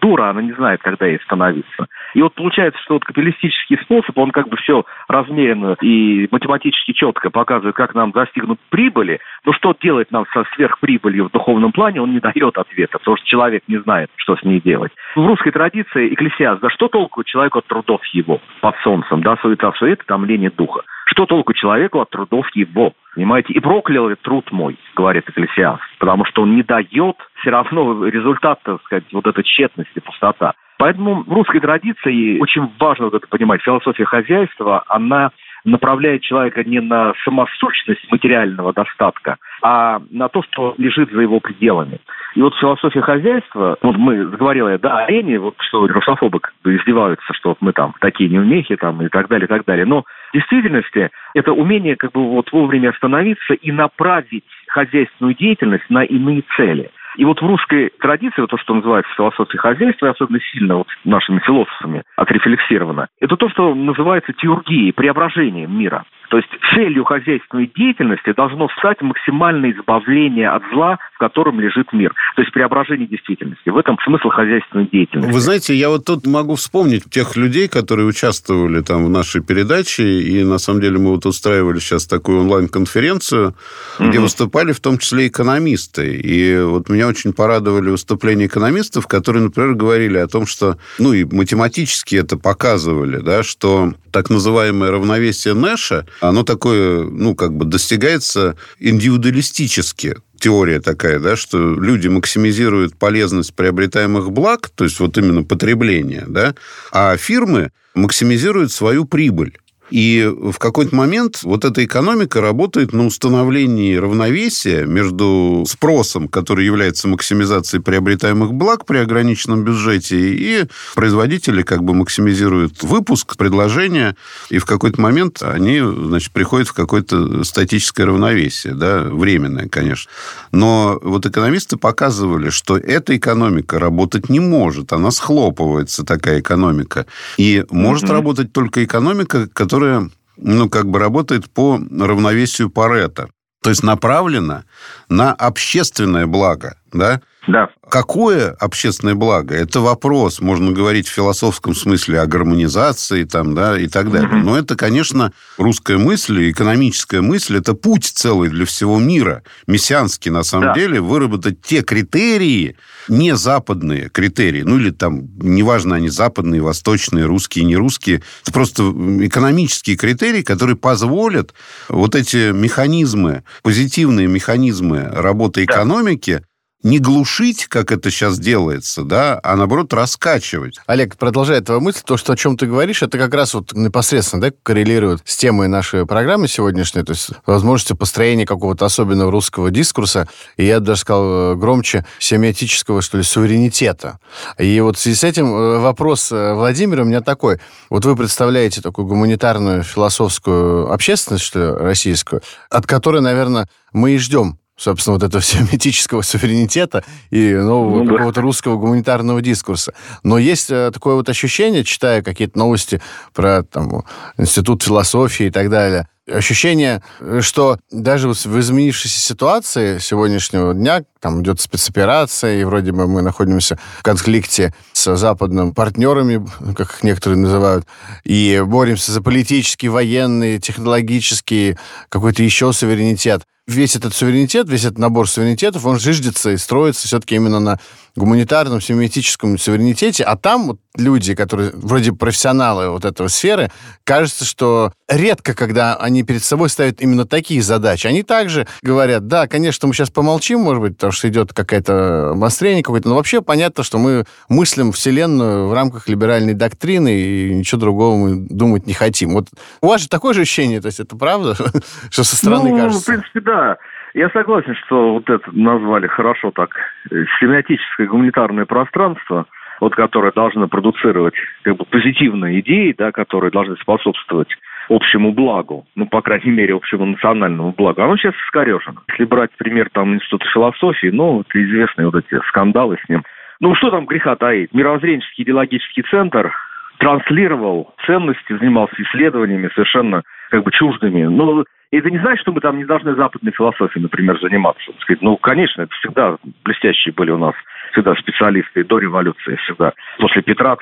Дура, 0.00 0.30
она 0.30 0.40
не 0.40 0.52
знает, 0.52 0.80
когда 0.80 1.06
ей 1.06 1.18
становиться. 1.24 1.86
И 2.14 2.22
вот 2.22 2.34
получается, 2.34 2.80
что 2.82 2.94
вот 2.94 3.04
капиталистический 3.04 3.76
способ, 3.82 4.16
он 4.16 4.30
как 4.30 4.48
бы 4.48 4.56
все 4.56 4.84
размеренно 5.08 5.76
и 5.82 6.28
математически 6.30 6.92
четко 6.92 7.30
показывает, 7.30 7.74
как 7.74 7.94
нам 7.94 8.12
достигнуть 8.12 8.60
прибыли, 8.70 9.18
но 9.44 9.52
что 9.52 9.74
делать 9.82 10.12
нам 10.12 10.24
со 10.32 10.44
сверхприбылью 10.54 11.28
в 11.28 11.32
духовном 11.32 11.72
плане, 11.72 12.00
он 12.00 12.12
не 12.12 12.20
дает 12.20 12.56
ответа, 12.56 12.98
потому 12.98 13.16
что 13.16 13.26
человек 13.26 13.64
не 13.66 13.78
знает, 13.78 14.10
что 14.16 14.36
с 14.36 14.42
ней 14.44 14.60
делать. 14.60 14.92
В 15.16 15.26
русской 15.26 15.50
традиции 15.50 16.14
экклесиаст, 16.14 16.60
да 16.60 16.70
что 16.70 16.86
толку 16.86 17.24
человеку 17.24 17.58
от 17.58 17.66
трудов 17.66 18.04
его 18.12 18.40
под 18.60 18.76
солнцем, 18.84 19.20
да, 19.22 19.36
суета, 19.42 19.72
суета, 19.72 20.04
там 20.06 20.24
лень 20.24 20.48
духа. 20.56 20.82
Что 21.06 21.26
толку 21.26 21.52
человеку 21.52 22.00
от 22.00 22.10
трудов 22.10 22.46
его? 22.54 22.92
Понимаете? 23.14 23.52
И 23.52 23.60
проклял 23.60 24.10
труд 24.22 24.50
мой, 24.52 24.76
говорит 24.96 25.28
Экклесиаст, 25.28 25.82
потому 25.98 26.24
что 26.24 26.42
он 26.42 26.56
не 26.56 26.62
дает 26.62 27.16
все 27.40 27.50
равно 27.50 28.06
результат, 28.06 28.60
так 28.64 28.82
сказать, 28.82 29.04
вот 29.12 29.26
этой 29.26 29.44
тщетности, 29.44 30.00
пустота. 30.00 30.54
Поэтому 30.78 31.22
в 31.22 31.32
русской 31.32 31.60
традиции 31.60 32.40
очень 32.40 32.68
важно 32.80 33.06
вот 33.06 33.14
это 33.14 33.26
понимать. 33.28 33.62
Философия 33.62 34.04
хозяйства, 34.04 34.82
она 34.88 35.30
направляет 35.64 36.22
человека 36.22 36.62
не 36.62 36.80
на 36.80 37.14
самосущность 37.24 38.10
материального 38.10 38.72
достатка, 38.72 39.36
а 39.62 40.02
на 40.10 40.28
то, 40.28 40.42
что 40.42 40.74
лежит 40.76 41.10
за 41.10 41.20
его 41.22 41.40
пределами. 41.40 42.00
И 42.34 42.42
вот 42.42 42.54
философия 42.56 43.00
хозяйства, 43.00 43.78
вот 43.80 43.96
мы 43.96 44.26
говорили 44.26 44.76
да, 44.76 44.98
о 44.98 45.04
арене, 45.04 45.38
вот 45.38 45.54
что 45.60 45.86
русофобы 45.86 46.40
издеваются, 46.64 47.32
что 47.32 47.50
вот 47.50 47.58
мы 47.60 47.72
там 47.72 47.94
такие 48.00 48.28
неумехи 48.28 48.76
там 48.76 49.00
и 49.02 49.08
так 49.08 49.28
далее, 49.28 49.46
и 49.46 49.48
так 49.48 49.64
далее. 49.64 49.86
Но 49.86 50.04
действительности 50.34 51.10
это 51.34 51.52
умение 51.52 51.96
как 51.96 52.12
бы 52.12 52.28
вот 52.28 52.52
вовремя 52.52 52.90
остановиться 52.90 53.54
и 53.54 53.72
направить 53.72 54.44
хозяйственную 54.68 55.34
деятельность 55.34 55.88
на 55.88 56.04
иные 56.04 56.42
цели– 56.56 56.90
и 57.16 57.24
вот 57.24 57.40
в 57.40 57.46
русской 57.46 57.90
традиции, 58.00 58.40
вот 58.40 58.50
то, 58.50 58.58
что 58.58 58.74
называется 58.74 59.12
философией 59.14 59.58
хозяйства, 59.58 60.10
особенно 60.10 60.40
сильно 60.52 60.76
вот 60.76 60.88
нашими 61.04 61.38
философами 61.40 62.02
отрефлексировано, 62.16 63.08
это 63.20 63.36
то, 63.36 63.48
что 63.50 63.74
называется 63.74 64.32
теургией, 64.32 64.92
преображением 64.92 65.78
мира. 65.78 66.04
То 66.34 66.38
есть 66.38 66.48
целью 66.74 67.04
хозяйственной 67.04 67.70
деятельности 67.76 68.32
должно 68.36 68.68
стать 68.80 69.00
максимальное 69.02 69.70
избавление 69.70 70.48
от 70.48 70.64
зла, 70.72 70.98
в 71.14 71.18
котором 71.18 71.60
лежит 71.60 71.92
мир. 71.92 72.12
То 72.34 72.42
есть 72.42 72.52
преображение 72.52 73.06
действительности. 73.06 73.68
В 73.68 73.78
этом 73.78 73.96
смысл 74.04 74.30
хозяйственной 74.30 74.88
деятельности. 74.88 75.30
Вы 75.30 75.38
знаете, 75.38 75.76
я 75.76 75.90
вот 75.90 76.06
тут 76.06 76.26
могу 76.26 76.56
вспомнить 76.56 77.08
тех 77.08 77.36
людей, 77.36 77.68
которые 77.68 78.08
участвовали 78.08 78.80
там 78.80 79.04
в 79.04 79.10
нашей 79.10 79.42
передаче, 79.44 80.02
и 80.02 80.42
на 80.42 80.58
самом 80.58 80.80
деле 80.80 80.98
мы 80.98 81.12
вот 81.12 81.24
устраивали 81.24 81.78
сейчас 81.78 82.04
такую 82.04 82.40
онлайн-конференцию, 82.40 83.54
угу. 84.00 84.08
где 84.08 84.18
выступали 84.18 84.72
в 84.72 84.80
том 84.80 84.98
числе 84.98 85.28
экономисты. 85.28 86.16
И 86.16 86.58
вот 86.58 86.88
меня 86.88 87.06
очень 87.06 87.32
порадовали 87.32 87.90
выступления 87.90 88.46
экономистов, 88.46 89.06
которые, 89.06 89.44
например, 89.44 89.74
говорили 89.74 90.18
о 90.18 90.26
том, 90.26 90.46
что, 90.46 90.78
ну 90.98 91.12
и 91.12 91.22
математически 91.22 92.16
это 92.16 92.36
показывали, 92.36 93.18
да, 93.18 93.44
что 93.44 93.92
так 94.10 94.30
называемое 94.30 94.90
равновесие 94.90 95.54
Нэша, 95.54 96.06
оно 96.28 96.42
такое, 96.42 97.04
ну, 97.04 97.34
как 97.34 97.54
бы 97.54 97.64
достигается 97.64 98.56
индивидуалистически 98.78 100.16
теория 100.38 100.80
такая, 100.80 101.20
да, 101.20 101.36
что 101.36 101.74
люди 101.74 102.08
максимизируют 102.08 102.96
полезность 102.96 103.54
приобретаемых 103.54 104.30
благ, 104.30 104.68
то 104.68 104.84
есть 104.84 105.00
вот 105.00 105.16
именно 105.16 105.42
потребление, 105.42 106.24
да, 106.28 106.54
а 106.92 107.16
фирмы 107.16 107.70
максимизируют 107.94 108.72
свою 108.72 109.04
прибыль. 109.04 109.58
И 109.90 110.28
в 110.28 110.58
какой-то 110.58 110.94
момент 110.94 111.42
вот 111.42 111.64
эта 111.64 111.84
экономика 111.84 112.40
работает 112.40 112.92
на 112.92 113.06
установлении 113.06 113.94
равновесия 113.96 114.86
между 114.86 115.64
спросом, 115.68 116.28
который 116.28 116.64
является 116.64 117.06
максимизацией 117.08 117.82
приобретаемых 117.82 118.52
благ 118.52 118.86
при 118.86 118.98
ограниченном 118.98 119.64
бюджете, 119.64 120.34
и 120.34 120.64
производители 120.94 121.62
как 121.62 121.84
бы 121.84 121.94
максимизируют 121.94 122.82
выпуск, 122.82 123.36
предложения, 123.36 124.16
и 124.50 124.58
в 124.58 124.64
какой-то 124.64 125.00
момент 125.00 125.42
они, 125.42 125.80
значит, 125.80 126.32
приходят 126.32 126.68
в 126.68 126.72
какое-то 126.72 127.44
статическое 127.44 128.06
равновесие, 128.06 128.74
да, 128.74 129.02
временное, 129.02 129.68
конечно. 129.68 130.10
Но 130.50 130.98
вот 131.02 131.26
экономисты 131.26 131.76
показывали, 131.76 132.50
что 132.50 132.76
эта 132.76 133.16
экономика 133.16 133.78
работать 133.78 134.28
не 134.28 134.40
может, 134.40 134.92
она 134.92 135.10
схлопывается, 135.10 136.04
такая 136.04 136.40
экономика. 136.40 137.06
И 137.36 137.64
может 137.70 138.04
угу. 138.04 138.12
работать 138.12 138.52
только 138.52 138.84
экономика, 138.84 139.48
которая 139.52 139.73
которая 139.74 140.08
ну, 140.36 140.68
как 140.68 140.86
бы 140.86 141.00
работает 141.00 141.50
по 141.50 141.80
равновесию 141.90 142.70
Парета. 142.70 143.28
То 143.60 143.70
есть 143.70 143.82
направлена 143.82 144.64
на 145.08 145.32
общественное 145.32 146.26
благо, 146.26 146.76
да? 146.92 147.20
Да. 147.46 147.68
Какое 147.90 148.50
общественное 148.52 149.14
благо? 149.14 149.54
Это 149.54 149.80
вопрос, 149.80 150.40
можно 150.40 150.72
говорить 150.72 151.08
в 151.08 151.12
философском 151.12 151.74
смысле 151.74 152.20
о 152.20 152.26
гармонизации 152.26 153.24
там, 153.24 153.54
да, 153.54 153.78
и 153.78 153.86
так 153.88 154.10
далее. 154.10 154.30
Но 154.30 154.56
это, 154.56 154.76
конечно, 154.76 155.32
русская 155.58 155.98
мысль, 155.98 156.50
экономическая 156.50 157.20
мысль, 157.20 157.58
это 157.58 157.74
путь 157.74 158.06
целый 158.06 158.48
для 158.48 158.64
всего 158.64 158.98
мира. 158.98 159.42
Мессианский, 159.66 160.30
на 160.30 160.42
самом 160.42 160.68
да. 160.68 160.74
деле, 160.74 161.00
выработать 161.00 161.60
те 161.60 161.82
критерии, 161.82 162.76
не 163.08 163.36
западные 163.36 164.08
критерии, 164.08 164.62
ну 164.62 164.78
или 164.78 164.90
там, 164.90 165.28
неважно, 165.36 165.96
они 165.96 166.08
западные, 166.08 166.62
восточные, 166.62 167.26
русские, 167.26 167.64
не 167.66 167.76
русские, 167.76 168.22
это 168.42 168.52
просто 168.52 168.82
экономические 169.20 169.96
критерии, 169.96 170.42
которые 170.42 170.76
позволят 170.76 171.52
вот 171.88 172.14
эти 172.14 172.52
механизмы, 172.52 173.44
позитивные 173.62 174.26
механизмы 174.26 175.08
работы 175.12 175.64
экономики, 175.64 176.42
не 176.84 176.98
глушить, 176.98 177.66
как 177.66 177.90
это 177.90 178.10
сейчас 178.10 178.38
делается, 178.38 179.02
да, 179.02 179.40
а 179.42 179.56
наоборот 179.56 179.92
раскачивать. 179.94 180.78
Олег, 180.86 181.16
продолжая 181.16 181.62
твою 181.62 181.80
мысль, 181.80 182.02
то, 182.04 182.18
что 182.18 182.34
о 182.34 182.36
чем 182.36 182.58
ты 182.58 182.66
говоришь, 182.66 183.02
это 183.02 183.16
как 183.16 183.32
раз 183.34 183.54
вот 183.54 183.72
непосредственно 183.72 184.42
да, 184.42 184.52
коррелирует 184.62 185.22
с 185.24 185.36
темой 185.36 185.66
нашей 185.68 186.06
программы 186.06 186.46
сегодняшней, 186.46 187.02
то 187.02 187.12
есть 187.12 187.30
возможностью 187.46 187.96
построения 187.96 188.44
какого-то 188.44 188.84
особенного 188.84 189.32
русского 189.32 189.70
дискурса, 189.70 190.28
и 190.58 190.66
я 190.66 190.78
даже 190.78 191.00
сказал 191.00 191.24
э, 191.24 191.54
громче, 191.56 192.04
семиотического, 192.18 193.00
что 193.00 193.16
ли, 193.16 193.24
суверенитета. 193.24 194.18
И 194.58 194.78
вот 194.80 194.98
в 194.98 195.00
связи 195.00 195.16
с 195.16 195.24
этим 195.24 195.54
э, 195.54 195.78
вопрос 195.78 196.30
э, 196.32 196.52
Владимира 196.52 197.02
у 197.02 197.06
меня 197.06 197.22
такой. 197.22 197.60
Вот 197.88 198.04
вы 198.04 198.14
представляете 198.14 198.82
такую 198.82 199.06
гуманитарную 199.06 199.84
философскую 199.84 200.92
общественность, 200.92 201.44
что 201.44 201.58
ли, 201.58 201.66
российскую, 201.66 202.42
от 202.68 202.86
которой, 202.86 203.22
наверное, 203.22 203.70
мы 203.94 204.12
и 204.12 204.18
ждем 204.18 204.58
собственно, 204.76 205.14
вот 205.14 205.22
этого 205.22 205.42
семитического 205.42 206.22
суверенитета 206.22 207.04
и 207.30 207.52
нового 207.52 208.02
ну, 208.02 208.12
какого-то 208.12 208.40
да. 208.40 208.42
русского 208.42 208.76
гуманитарного 208.76 209.40
дискурса. 209.40 209.94
Но 210.22 210.38
есть 210.38 210.70
э, 210.70 210.90
такое 210.92 211.14
вот 211.14 211.28
ощущение, 211.28 211.84
читая 211.84 212.22
какие-то 212.22 212.58
новости 212.58 213.00
про 213.32 213.62
там, 213.62 214.04
институт 214.36 214.82
философии 214.82 215.46
и 215.46 215.50
так 215.50 215.70
далее, 215.70 216.08
ощущение, 216.30 217.02
что 217.40 217.78
даже 217.90 218.28
в 218.28 218.60
изменившейся 218.60 219.20
ситуации 219.20 219.98
сегодняшнего 219.98 220.72
дня, 220.72 221.02
там 221.20 221.42
идет 221.42 221.60
спецоперация, 221.60 222.60
и 222.60 222.64
вроде 222.64 222.92
бы 222.92 223.06
мы 223.06 223.22
находимся 223.22 223.78
в 223.98 224.02
конфликте 224.02 224.74
с 224.92 225.16
западными 225.16 225.72
партнерами, 225.72 226.46
как 226.74 226.90
их 226.90 227.02
некоторые 227.02 227.38
называют, 227.38 227.86
и 228.24 228.62
боремся 228.64 229.12
за 229.12 229.22
политический, 229.22 229.88
военный, 229.88 230.58
технологический, 230.58 231.76
какой-то 232.08 232.42
еще 232.42 232.72
суверенитет 232.72 233.42
весь 233.66 233.96
этот 233.96 234.14
суверенитет, 234.14 234.68
весь 234.68 234.84
этот 234.84 234.98
набор 234.98 235.28
суверенитетов, 235.28 235.86
он 235.86 235.98
жиждется 235.98 236.50
и 236.50 236.56
строится 236.56 237.06
все-таки 237.06 237.34
именно 237.36 237.60
на 237.60 237.80
гуманитарном, 238.16 238.80
семиотическом 238.80 239.58
суверенитете, 239.58 240.24
а 240.24 240.36
там 240.36 240.66
вот 240.68 240.78
люди, 240.96 241.34
которые 241.34 241.72
вроде 241.74 242.12
профессионалы 242.12 242.90
вот 242.90 243.04
этого 243.04 243.28
сферы, 243.28 243.70
кажется, 244.04 244.44
что 244.44 244.92
редко, 245.08 245.54
когда 245.54 245.96
они 245.96 246.22
перед 246.22 246.42
собой 246.44 246.68
ставят 246.68 247.00
именно 247.00 247.26
такие 247.26 247.62
задачи. 247.62 248.06
Они 248.06 248.22
также 248.22 248.66
говорят, 248.82 249.26
да, 249.26 249.48
конечно, 249.48 249.88
мы 249.88 249.94
сейчас 249.94 250.10
помолчим, 250.10 250.60
может 250.60 250.80
быть, 250.80 250.94
потому 250.94 251.12
что 251.12 251.28
идет 251.28 251.52
какое-то 251.52 252.30
обострение 252.30 252.82
какое-то, 252.82 253.08
но 253.08 253.16
вообще 253.16 253.42
понятно, 253.42 253.82
что 253.82 253.98
мы 253.98 254.24
мыслим 254.48 254.92
Вселенную 254.92 255.68
в 255.68 255.72
рамках 255.72 256.08
либеральной 256.08 256.54
доктрины, 256.54 257.20
и 257.20 257.54
ничего 257.54 257.80
другого 257.80 258.16
мы 258.16 258.46
думать 258.48 258.86
не 258.86 258.94
хотим. 258.94 259.32
Вот 259.32 259.48
у 259.80 259.88
вас 259.88 260.02
же 260.02 260.08
такое 260.08 260.34
же 260.34 260.42
ощущение, 260.42 260.80
то 260.80 260.86
есть 260.86 261.00
это 261.00 261.16
правда, 261.16 261.56
что 262.10 262.22
со 262.22 262.36
стороны 262.36 262.70
ну, 262.70 262.76
кажется? 262.76 263.02
в 263.02 263.06
принципе, 263.06 263.40
да. 263.40 263.76
Я 264.14 264.30
согласен, 264.30 264.76
что 264.86 265.14
вот 265.14 265.28
это 265.28 265.44
назвали 265.50 266.06
хорошо 266.06 266.52
так 266.52 266.70
э, 267.10 267.24
семиотическое 267.40 268.06
гуманитарное 268.06 268.64
пространство, 268.64 269.46
вот 269.80 269.96
которое 269.96 270.30
должно 270.30 270.68
продуцировать 270.68 271.34
как 271.62 271.76
бы 271.76 271.84
позитивные 271.84 272.60
идеи, 272.60 272.94
да, 272.96 273.10
которые 273.10 273.50
должны 273.50 273.74
способствовать 273.76 274.48
общему 274.88 275.32
благу, 275.32 275.84
ну, 275.96 276.06
по 276.06 276.22
крайней 276.22 276.52
мере, 276.52 276.74
общему 276.74 277.06
национальному 277.06 277.74
благу, 277.76 278.02
оно 278.02 278.16
сейчас 278.16 278.34
искорежено. 278.46 279.00
Если 279.08 279.24
брать 279.24 279.50
пример 279.58 279.88
там 279.92 280.14
Института 280.14 280.46
философии, 280.52 281.08
ну, 281.08 281.40
это 281.40 281.64
известные 281.64 282.08
вот 282.08 282.14
эти 282.14 282.40
скандалы 282.46 282.98
с 283.04 283.08
ним. 283.08 283.24
Ну, 283.58 283.74
что 283.74 283.90
там 283.90 284.06
греха 284.06 284.36
таить? 284.36 284.72
Мировоззренческий 284.72 285.42
идеологический 285.42 286.02
центр 286.02 286.52
транслировал 286.98 287.92
ценности, 288.06 288.56
занимался 288.58 288.94
исследованиями 289.02 289.70
совершенно 289.74 290.22
как 290.50 290.62
бы 290.62 290.70
чуждыми. 290.70 291.24
Ну, 291.24 291.64
И 291.94 291.96
это 291.96 292.10
не 292.10 292.18
значит, 292.18 292.40
что 292.40 292.50
мы 292.50 292.60
там 292.60 292.76
не 292.76 292.84
должны 292.84 293.14
западной 293.14 293.52
философией, 293.52 294.02
например, 294.02 294.36
заниматься. 294.40 294.90
Сказать, 294.98 295.22
ну, 295.22 295.36
конечно, 295.36 295.82
это 295.82 295.92
всегда 296.00 296.36
блестящие 296.64 297.14
были 297.14 297.30
у 297.30 297.38
нас 297.38 297.54
всегда 297.92 298.16
специалисты 298.16 298.82
до 298.82 298.98
революции, 298.98 299.54
всегда. 299.62 299.92
После 300.18 300.42
Петра, 300.42 300.76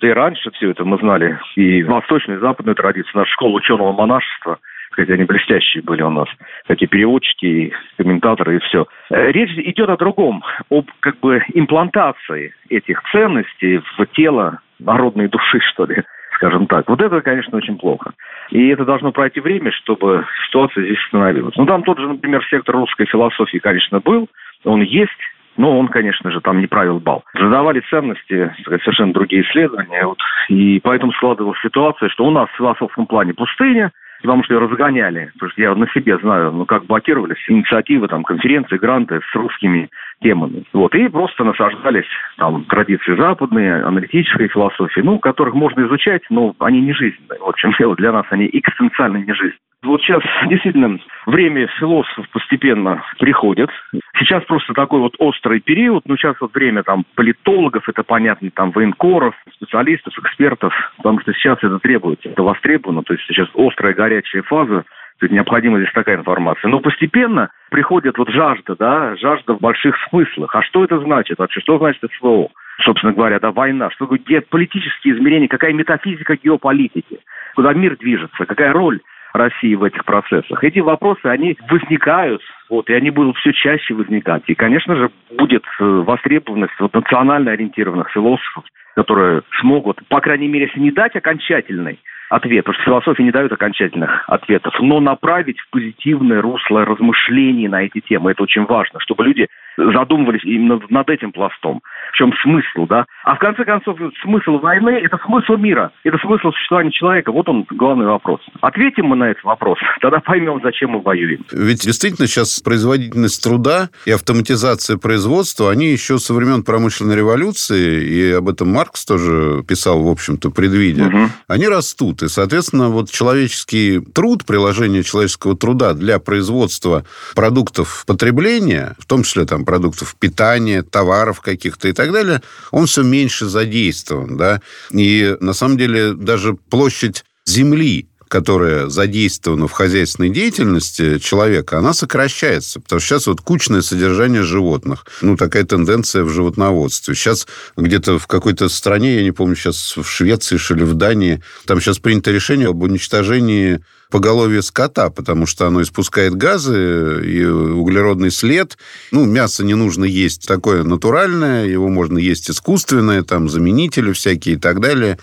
да 0.00 0.08
и 0.08 0.10
раньше 0.10 0.50
все 0.50 0.72
это 0.72 0.84
мы 0.84 0.98
знали. 0.98 1.38
И 1.54 1.84
восточную, 1.84 2.38
и 2.38 2.42
западную 2.42 2.74
традицию, 2.74 3.12
наша 3.14 3.30
школа 3.30 3.52
ученого 3.52 3.92
монашества– 3.92 4.58
сказать, 4.96 5.10
они 5.10 5.24
блестящие 5.24 5.82
были 5.82 6.02
у 6.02 6.10
нас, 6.10 6.28
такие 6.66 6.88
переводчики, 6.88 7.72
комментаторы 7.98 8.56
и 8.56 8.60
все. 8.60 8.86
Э, 9.10 9.30
речь 9.30 9.50
идет 9.58 9.90
о 9.90 9.96
другом, 9.96 10.42
об 10.70 10.86
как 11.00 11.20
бы 11.20 11.42
имплантации 11.52 12.54
этих 12.70 13.02
ценностей 13.12 13.82
в 13.98 14.06
тело 14.14 14.60
народной 14.78 15.28
души, 15.28 15.60
что 15.60 15.84
ли, 15.84 16.02
скажем 16.36 16.66
так. 16.66 16.88
Вот 16.88 17.00
это, 17.00 17.20
конечно, 17.20 17.58
очень 17.58 17.78
плохо. 17.78 18.12
И 18.50 18.68
это 18.68 18.84
должно 18.84 19.10
пройти 19.10 19.40
время, 19.40 19.72
чтобы 19.72 20.24
ситуация 20.46 20.84
здесь 20.84 21.02
остановилась. 21.06 21.56
Ну, 21.56 21.66
там 21.66 21.82
тот 21.82 21.98
же, 21.98 22.06
например, 22.06 22.46
сектор 22.48 22.76
русской 22.76 23.06
философии, 23.06 23.58
конечно, 23.58 24.00
был, 24.00 24.28
он 24.64 24.82
есть, 24.82 25.10
но 25.56 25.78
он, 25.78 25.88
конечно 25.88 26.30
же, 26.30 26.40
там 26.40 26.60
не 26.60 26.66
правил 26.66 27.00
бал. 27.00 27.24
Задавали 27.34 27.80
ценности, 27.90 28.54
совершенно 28.64 29.12
другие 29.12 29.42
исследования. 29.42 30.06
Вот, 30.06 30.18
и 30.48 30.80
поэтому 30.80 31.12
складывалась 31.12 31.58
ситуация, 31.60 32.08
что 32.10 32.24
у 32.24 32.30
нас 32.30 32.48
в 32.50 32.56
философском 32.56 33.06
плане 33.06 33.34
пустыня, 33.34 33.90
потому 34.20 34.44
что 34.44 34.54
ее 34.54 34.60
разгоняли. 34.60 35.30
Потому 35.34 35.50
что 35.52 35.62
я 35.62 35.74
на 35.74 35.88
себе 35.88 36.18
знаю, 36.18 36.52
ну, 36.52 36.66
как 36.66 36.84
блокировались 36.84 37.42
инициативы, 37.48 38.08
там, 38.08 38.22
конференции, 38.22 38.76
гранты 38.76 39.20
с 39.20 39.34
русскими 39.34 39.88
темами. 40.22 40.64
Вот, 40.72 40.94
и 40.94 41.08
просто 41.08 41.44
насаждались 41.44 42.06
там 42.38 42.64
традиции 42.64 43.16
западные, 43.16 43.82
аналитической 43.82 44.48
философии, 44.48 45.00
ну, 45.00 45.18
которых 45.18 45.54
можно 45.54 45.86
изучать, 45.86 46.22
но 46.30 46.54
они 46.60 46.80
не 46.80 46.92
жизненные. 46.92 47.38
В 47.40 47.48
общем, 47.48 47.72
для 47.96 48.12
нас 48.12 48.26
они 48.30 48.48
экстенциально 48.52 49.18
не 49.18 49.32
жизненные. 49.32 49.58
Вот 49.82 50.00
сейчас 50.02 50.22
действительно 50.48 50.98
время 51.26 51.68
философов 51.78 52.28
постепенно 52.30 53.04
приходит. 53.18 53.70
Сейчас 54.18 54.42
просто 54.44 54.72
такой 54.72 55.00
вот 55.00 55.14
острый 55.18 55.60
период. 55.60 56.02
Ну, 56.06 56.16
сейчас 56.16 56.34
вот 56.40 56.54
время 56.54 56.82
там 56.82 57.04
политологов, 57.14 57.88
это 57.88 58.02
понятно, 58.02 58.50
там 58.50 58.72
военкоров, 58.72 59.34
специалистов, 59.54 60.18
экспертов, 60.18 60.72
потому 60.96 61.20
что 61.20 61.32
сейчас 61.34 61.58
это 61.62 61.78
требуется, 61.78 62.30
это 62.30 62.42
востребовано. 62.42 63.02
То 63.02 63.12
есть 63.12 63.26
сейчас 63.26 63.48
острая 63.54 63.94
горячая 63.94 64.42
фаза 64.42 64.84
необходима 65.22 65.78
здесь 65.78 65.92
такая 65.92 66.16
информация. 66.16 66.68
Но 66.68 66.80
постепенно 66.80 67.50
приходит 67.70 68.18
вот 68.18 68.28
жажда, 68.28 68.76
да, 68.76 69.16
жажда 69.16 69.54
в 69.54 69.60
больших 69.60 69.96
смыслах. 70.08 70.54
А 70.54 70.62
что 70.62 70.84
это 70.84 70.98
значит 71.00 71.38
вообще? 71.38 71.60
Что 71.60 71.78
значит 71.78 72.02
СВО? 72.18 72.48
Собственно 72.84 73.12
говоря, 73.12 73.40
да, 73.40 73.52
война. 73.52 73.90
Что 73.90 74.06
где 74.06 74.40
политические 74.40 75.14
измерения, 75.16 75.48
какая 75.48 75.72
метафизика 75.72 76.36
геополитики? 76.36 77.20
Куда 77.54 77.72
мир 77.72 77.96
движется? 77.96 78.44
Какая 78.44 78.72
роль 78.72 79.00
России 79.36 79.74
в 79.74 79.84
этих 79.84 80.04
процессах. 80.04 80.62
Эти 80.64 80.78
вопросы, 80.80 81.26
они 81.26 81.56
возникают, 81.68 82.42
вот, 82.68 82.88
и 82.88 82.94
они 82.94 83.10
будут 83.10 83.36
все 83.36 83.52
чаще 83.52 83.94
возникать. 83.94 84.42
И, 84.46 84.54
конечно 84.54 84.96
же, 84.96 85.10
будет 85.36 85.64
э, 85.78 85.84
востребованность 85.84 86.78
вот, 86.78 86.94
национально 86.94 87.52
ориентированных 87.52 88.10
философов, 88.10 88.64
которые 88.94 89.42
смогут, 89.60 90.00
по 90.08 90.20
крайней 90.20 90.48
мере, 90.48 90.66
если 90.66 90.80
не 90.80 90.90
дать 90.90 91.14
окончательный 91.16 91.98
ответ, 92.28 92.64
потому 92.64 92.82
что 92.82 92.90
философия 92.90 93.24
не 93.24 93.30
дает 93.30 93.52
окончательных 93.52 94.24
ответов, 94.28 94.74
но 94.80 95.00
направить 95.00 95.58
в 95.60 95.70
позитивное 95.70 96.40
русло 96.42 96.84
размышлений 96.84 97.68
на 97.68 97.82
эти 97.82 98.00
темы. 98.00 98.32
Это 98.32 98.42
очень 98.42 98.64
важно, 98.64 99.00
чтобы 99.00 99.24
люди 99.24 99.48
задумывались 99.76 100.44
именно 100.44 100.80
над 100.88 101.08
этим 101.10 101.32
пластом. 101.32 101.82
В 102.12 102.16
чем 102.16 102.32
смысл, 102.42 102.86
да? 102.88 103.04
А 103.24 103.36
в 103.36 103.38
конце 103.38 103.64
концов, 103.64 103.98
смысл 104.22 104.58
войны– 104.58 104.88
это 105.04 105.18
смысл 105.26 105.56
мира, 105.56 105.92
это 106.04 106.18
смысл 106.18 106.50
существования 106.52 106.92
человека. 106.92 107.30
Вот 107.30 107.48
он 107.48 107.66
главный 107.70 108.06
вопрос. 108.06 108.40
Ответим 108.60 109.06
мы 109.06 109.16
на 109.16 109.30
этот 109.30 109.44
вопрос, 109.44 109.78
тогда 110.00 110.20
поймем, 110.20 110.60
зачем 110.62 110.90
мы 110.90 111.00
воюем. 111.00 111.44
Ведь 111.52 111.84
действительно 111.84 112.26
сейчас 112.26 112.60
производительность 112.60 113.42
труда 113.42 113.88
и 114.06 114.10
автоматизация 114.10 114.96
производства, 114.96 115.70
они 115.70 115.86
еще 115.86 116.18
со 116.18 116.32
времен 116.34 116.62
промышленной 116.64 117.16
революции, 117.16 118.04
и 118.04 118.32
об 118.32 118.48
этом 118.48 118.72
Маркс 118.72 119.04
тоже 119.04 119.62
писал, 119.68 120.02
в 120.02 120.08
общем-то, 120.08 120.50
предвидя, 120.50 121.06
угу. 121.06 121.18
они 121.48 121.68
растут. 121.68 122.15
И, 122.22 122.28
соответственно, 122.28 122.90
вот 122.90 123.10
человеческий 123.10 124.00
труд, 124.00 124.44
приложение 124.44 125.02
человеческого 125.02 125.56
труда 125.56 125.94
для 125.94 126.18
производства 126.18 127.04
продуктов 127.34 128.04
потребления, 128.06 128.96
в 128.98 129.06
том 129.06 129.22
числе 129.22 129.44
там 129.44 129.64
продуктов 129.64 130.16
питания, 130.18 130.82
товаров 130.82 131.40
каких-то 131.40 131.88
и 131.88 131.92
так 131.92 132.12
далее, 132.12 132.42
он 132.70 132.86
все 132.86 133.02
меньше 133.02 133.46
задействован. 133.46 134.36
Да? 134.36 134.60
И 134.90 135.36
на 135.40 135.52
самом 135.52 135.78
деле 135.78 136.14
даже 136.14 136.54
площадь 136.54 137.24
земли 137.44 138.08
которая 138.28 138.88
задействована 138.88 139.68
в 139.68 139.72
хозяйственной 139.72 140.30
деятельности 140.30 141.18
человека, 141.18 141.78
она 141.78 141.92
сокращается. 141.92 142.80
Потому 142.80 143.00
что 143.00 143.08
сейчас 143.08 143.26
вот 143.26 143.40
кучное 143.40 143.82
содержание 143.82 144.42
животных. 144.42 145.06
Ну, 145.22 145.36
такая 145.36 145.64
тенденция 145.64 146.24
в 146.24 146.30
животноводстве. 146.30 147.14
Сейчас 147.14 147.46
где-то 147.76 148.18
в 148.18 148.26
какой-то 148.26 148.68
стране, 148.68 149.16
я 149.16 149.22
не 149.22 149.32
помню, 149.32 149.56
сейчас 149.56 149.96
в 149.96 150.04
Швеции, 150.04 150.56
что 150.56 150.74
ли, 150.74 150.84
в 150.84 150.94
Дании, 150.94 151.42
там 151.66 151.80
сейчас 151.80 151.98
принято 151.98 152.30
решение 152.30 152.68
об 152.68 152.82
уничтожении 152.82 153.80
поголовье 154.10 154.62
скота, 154.62 155.10
потому 155.10 155.46
что 155.46 155.66
оно 155.66 155.82
испускает 155.82 156.34
газы 156.34 157.22
и 157.24 157.44
углеродный 157.44 158.30
след. 158.30 158.76
Ну, 159.10 159.24
мясо 159.24 159.64
не 159.64 159.74
нужно 159.74 160.04
есть 160.04 160.46
такое 160.46 160.82
натуральное, 160.82 161.66
его 161.66 161.88
можно 161.88 162.18
есть 162.18 162.50
искусственное, 162.50 163.22
там, 163.22 163.48
заменители 163.48 164.12
всякие 164.12 164.56
и 164.56 164.58
так 164.58 164.80
далее. 164.80 165.18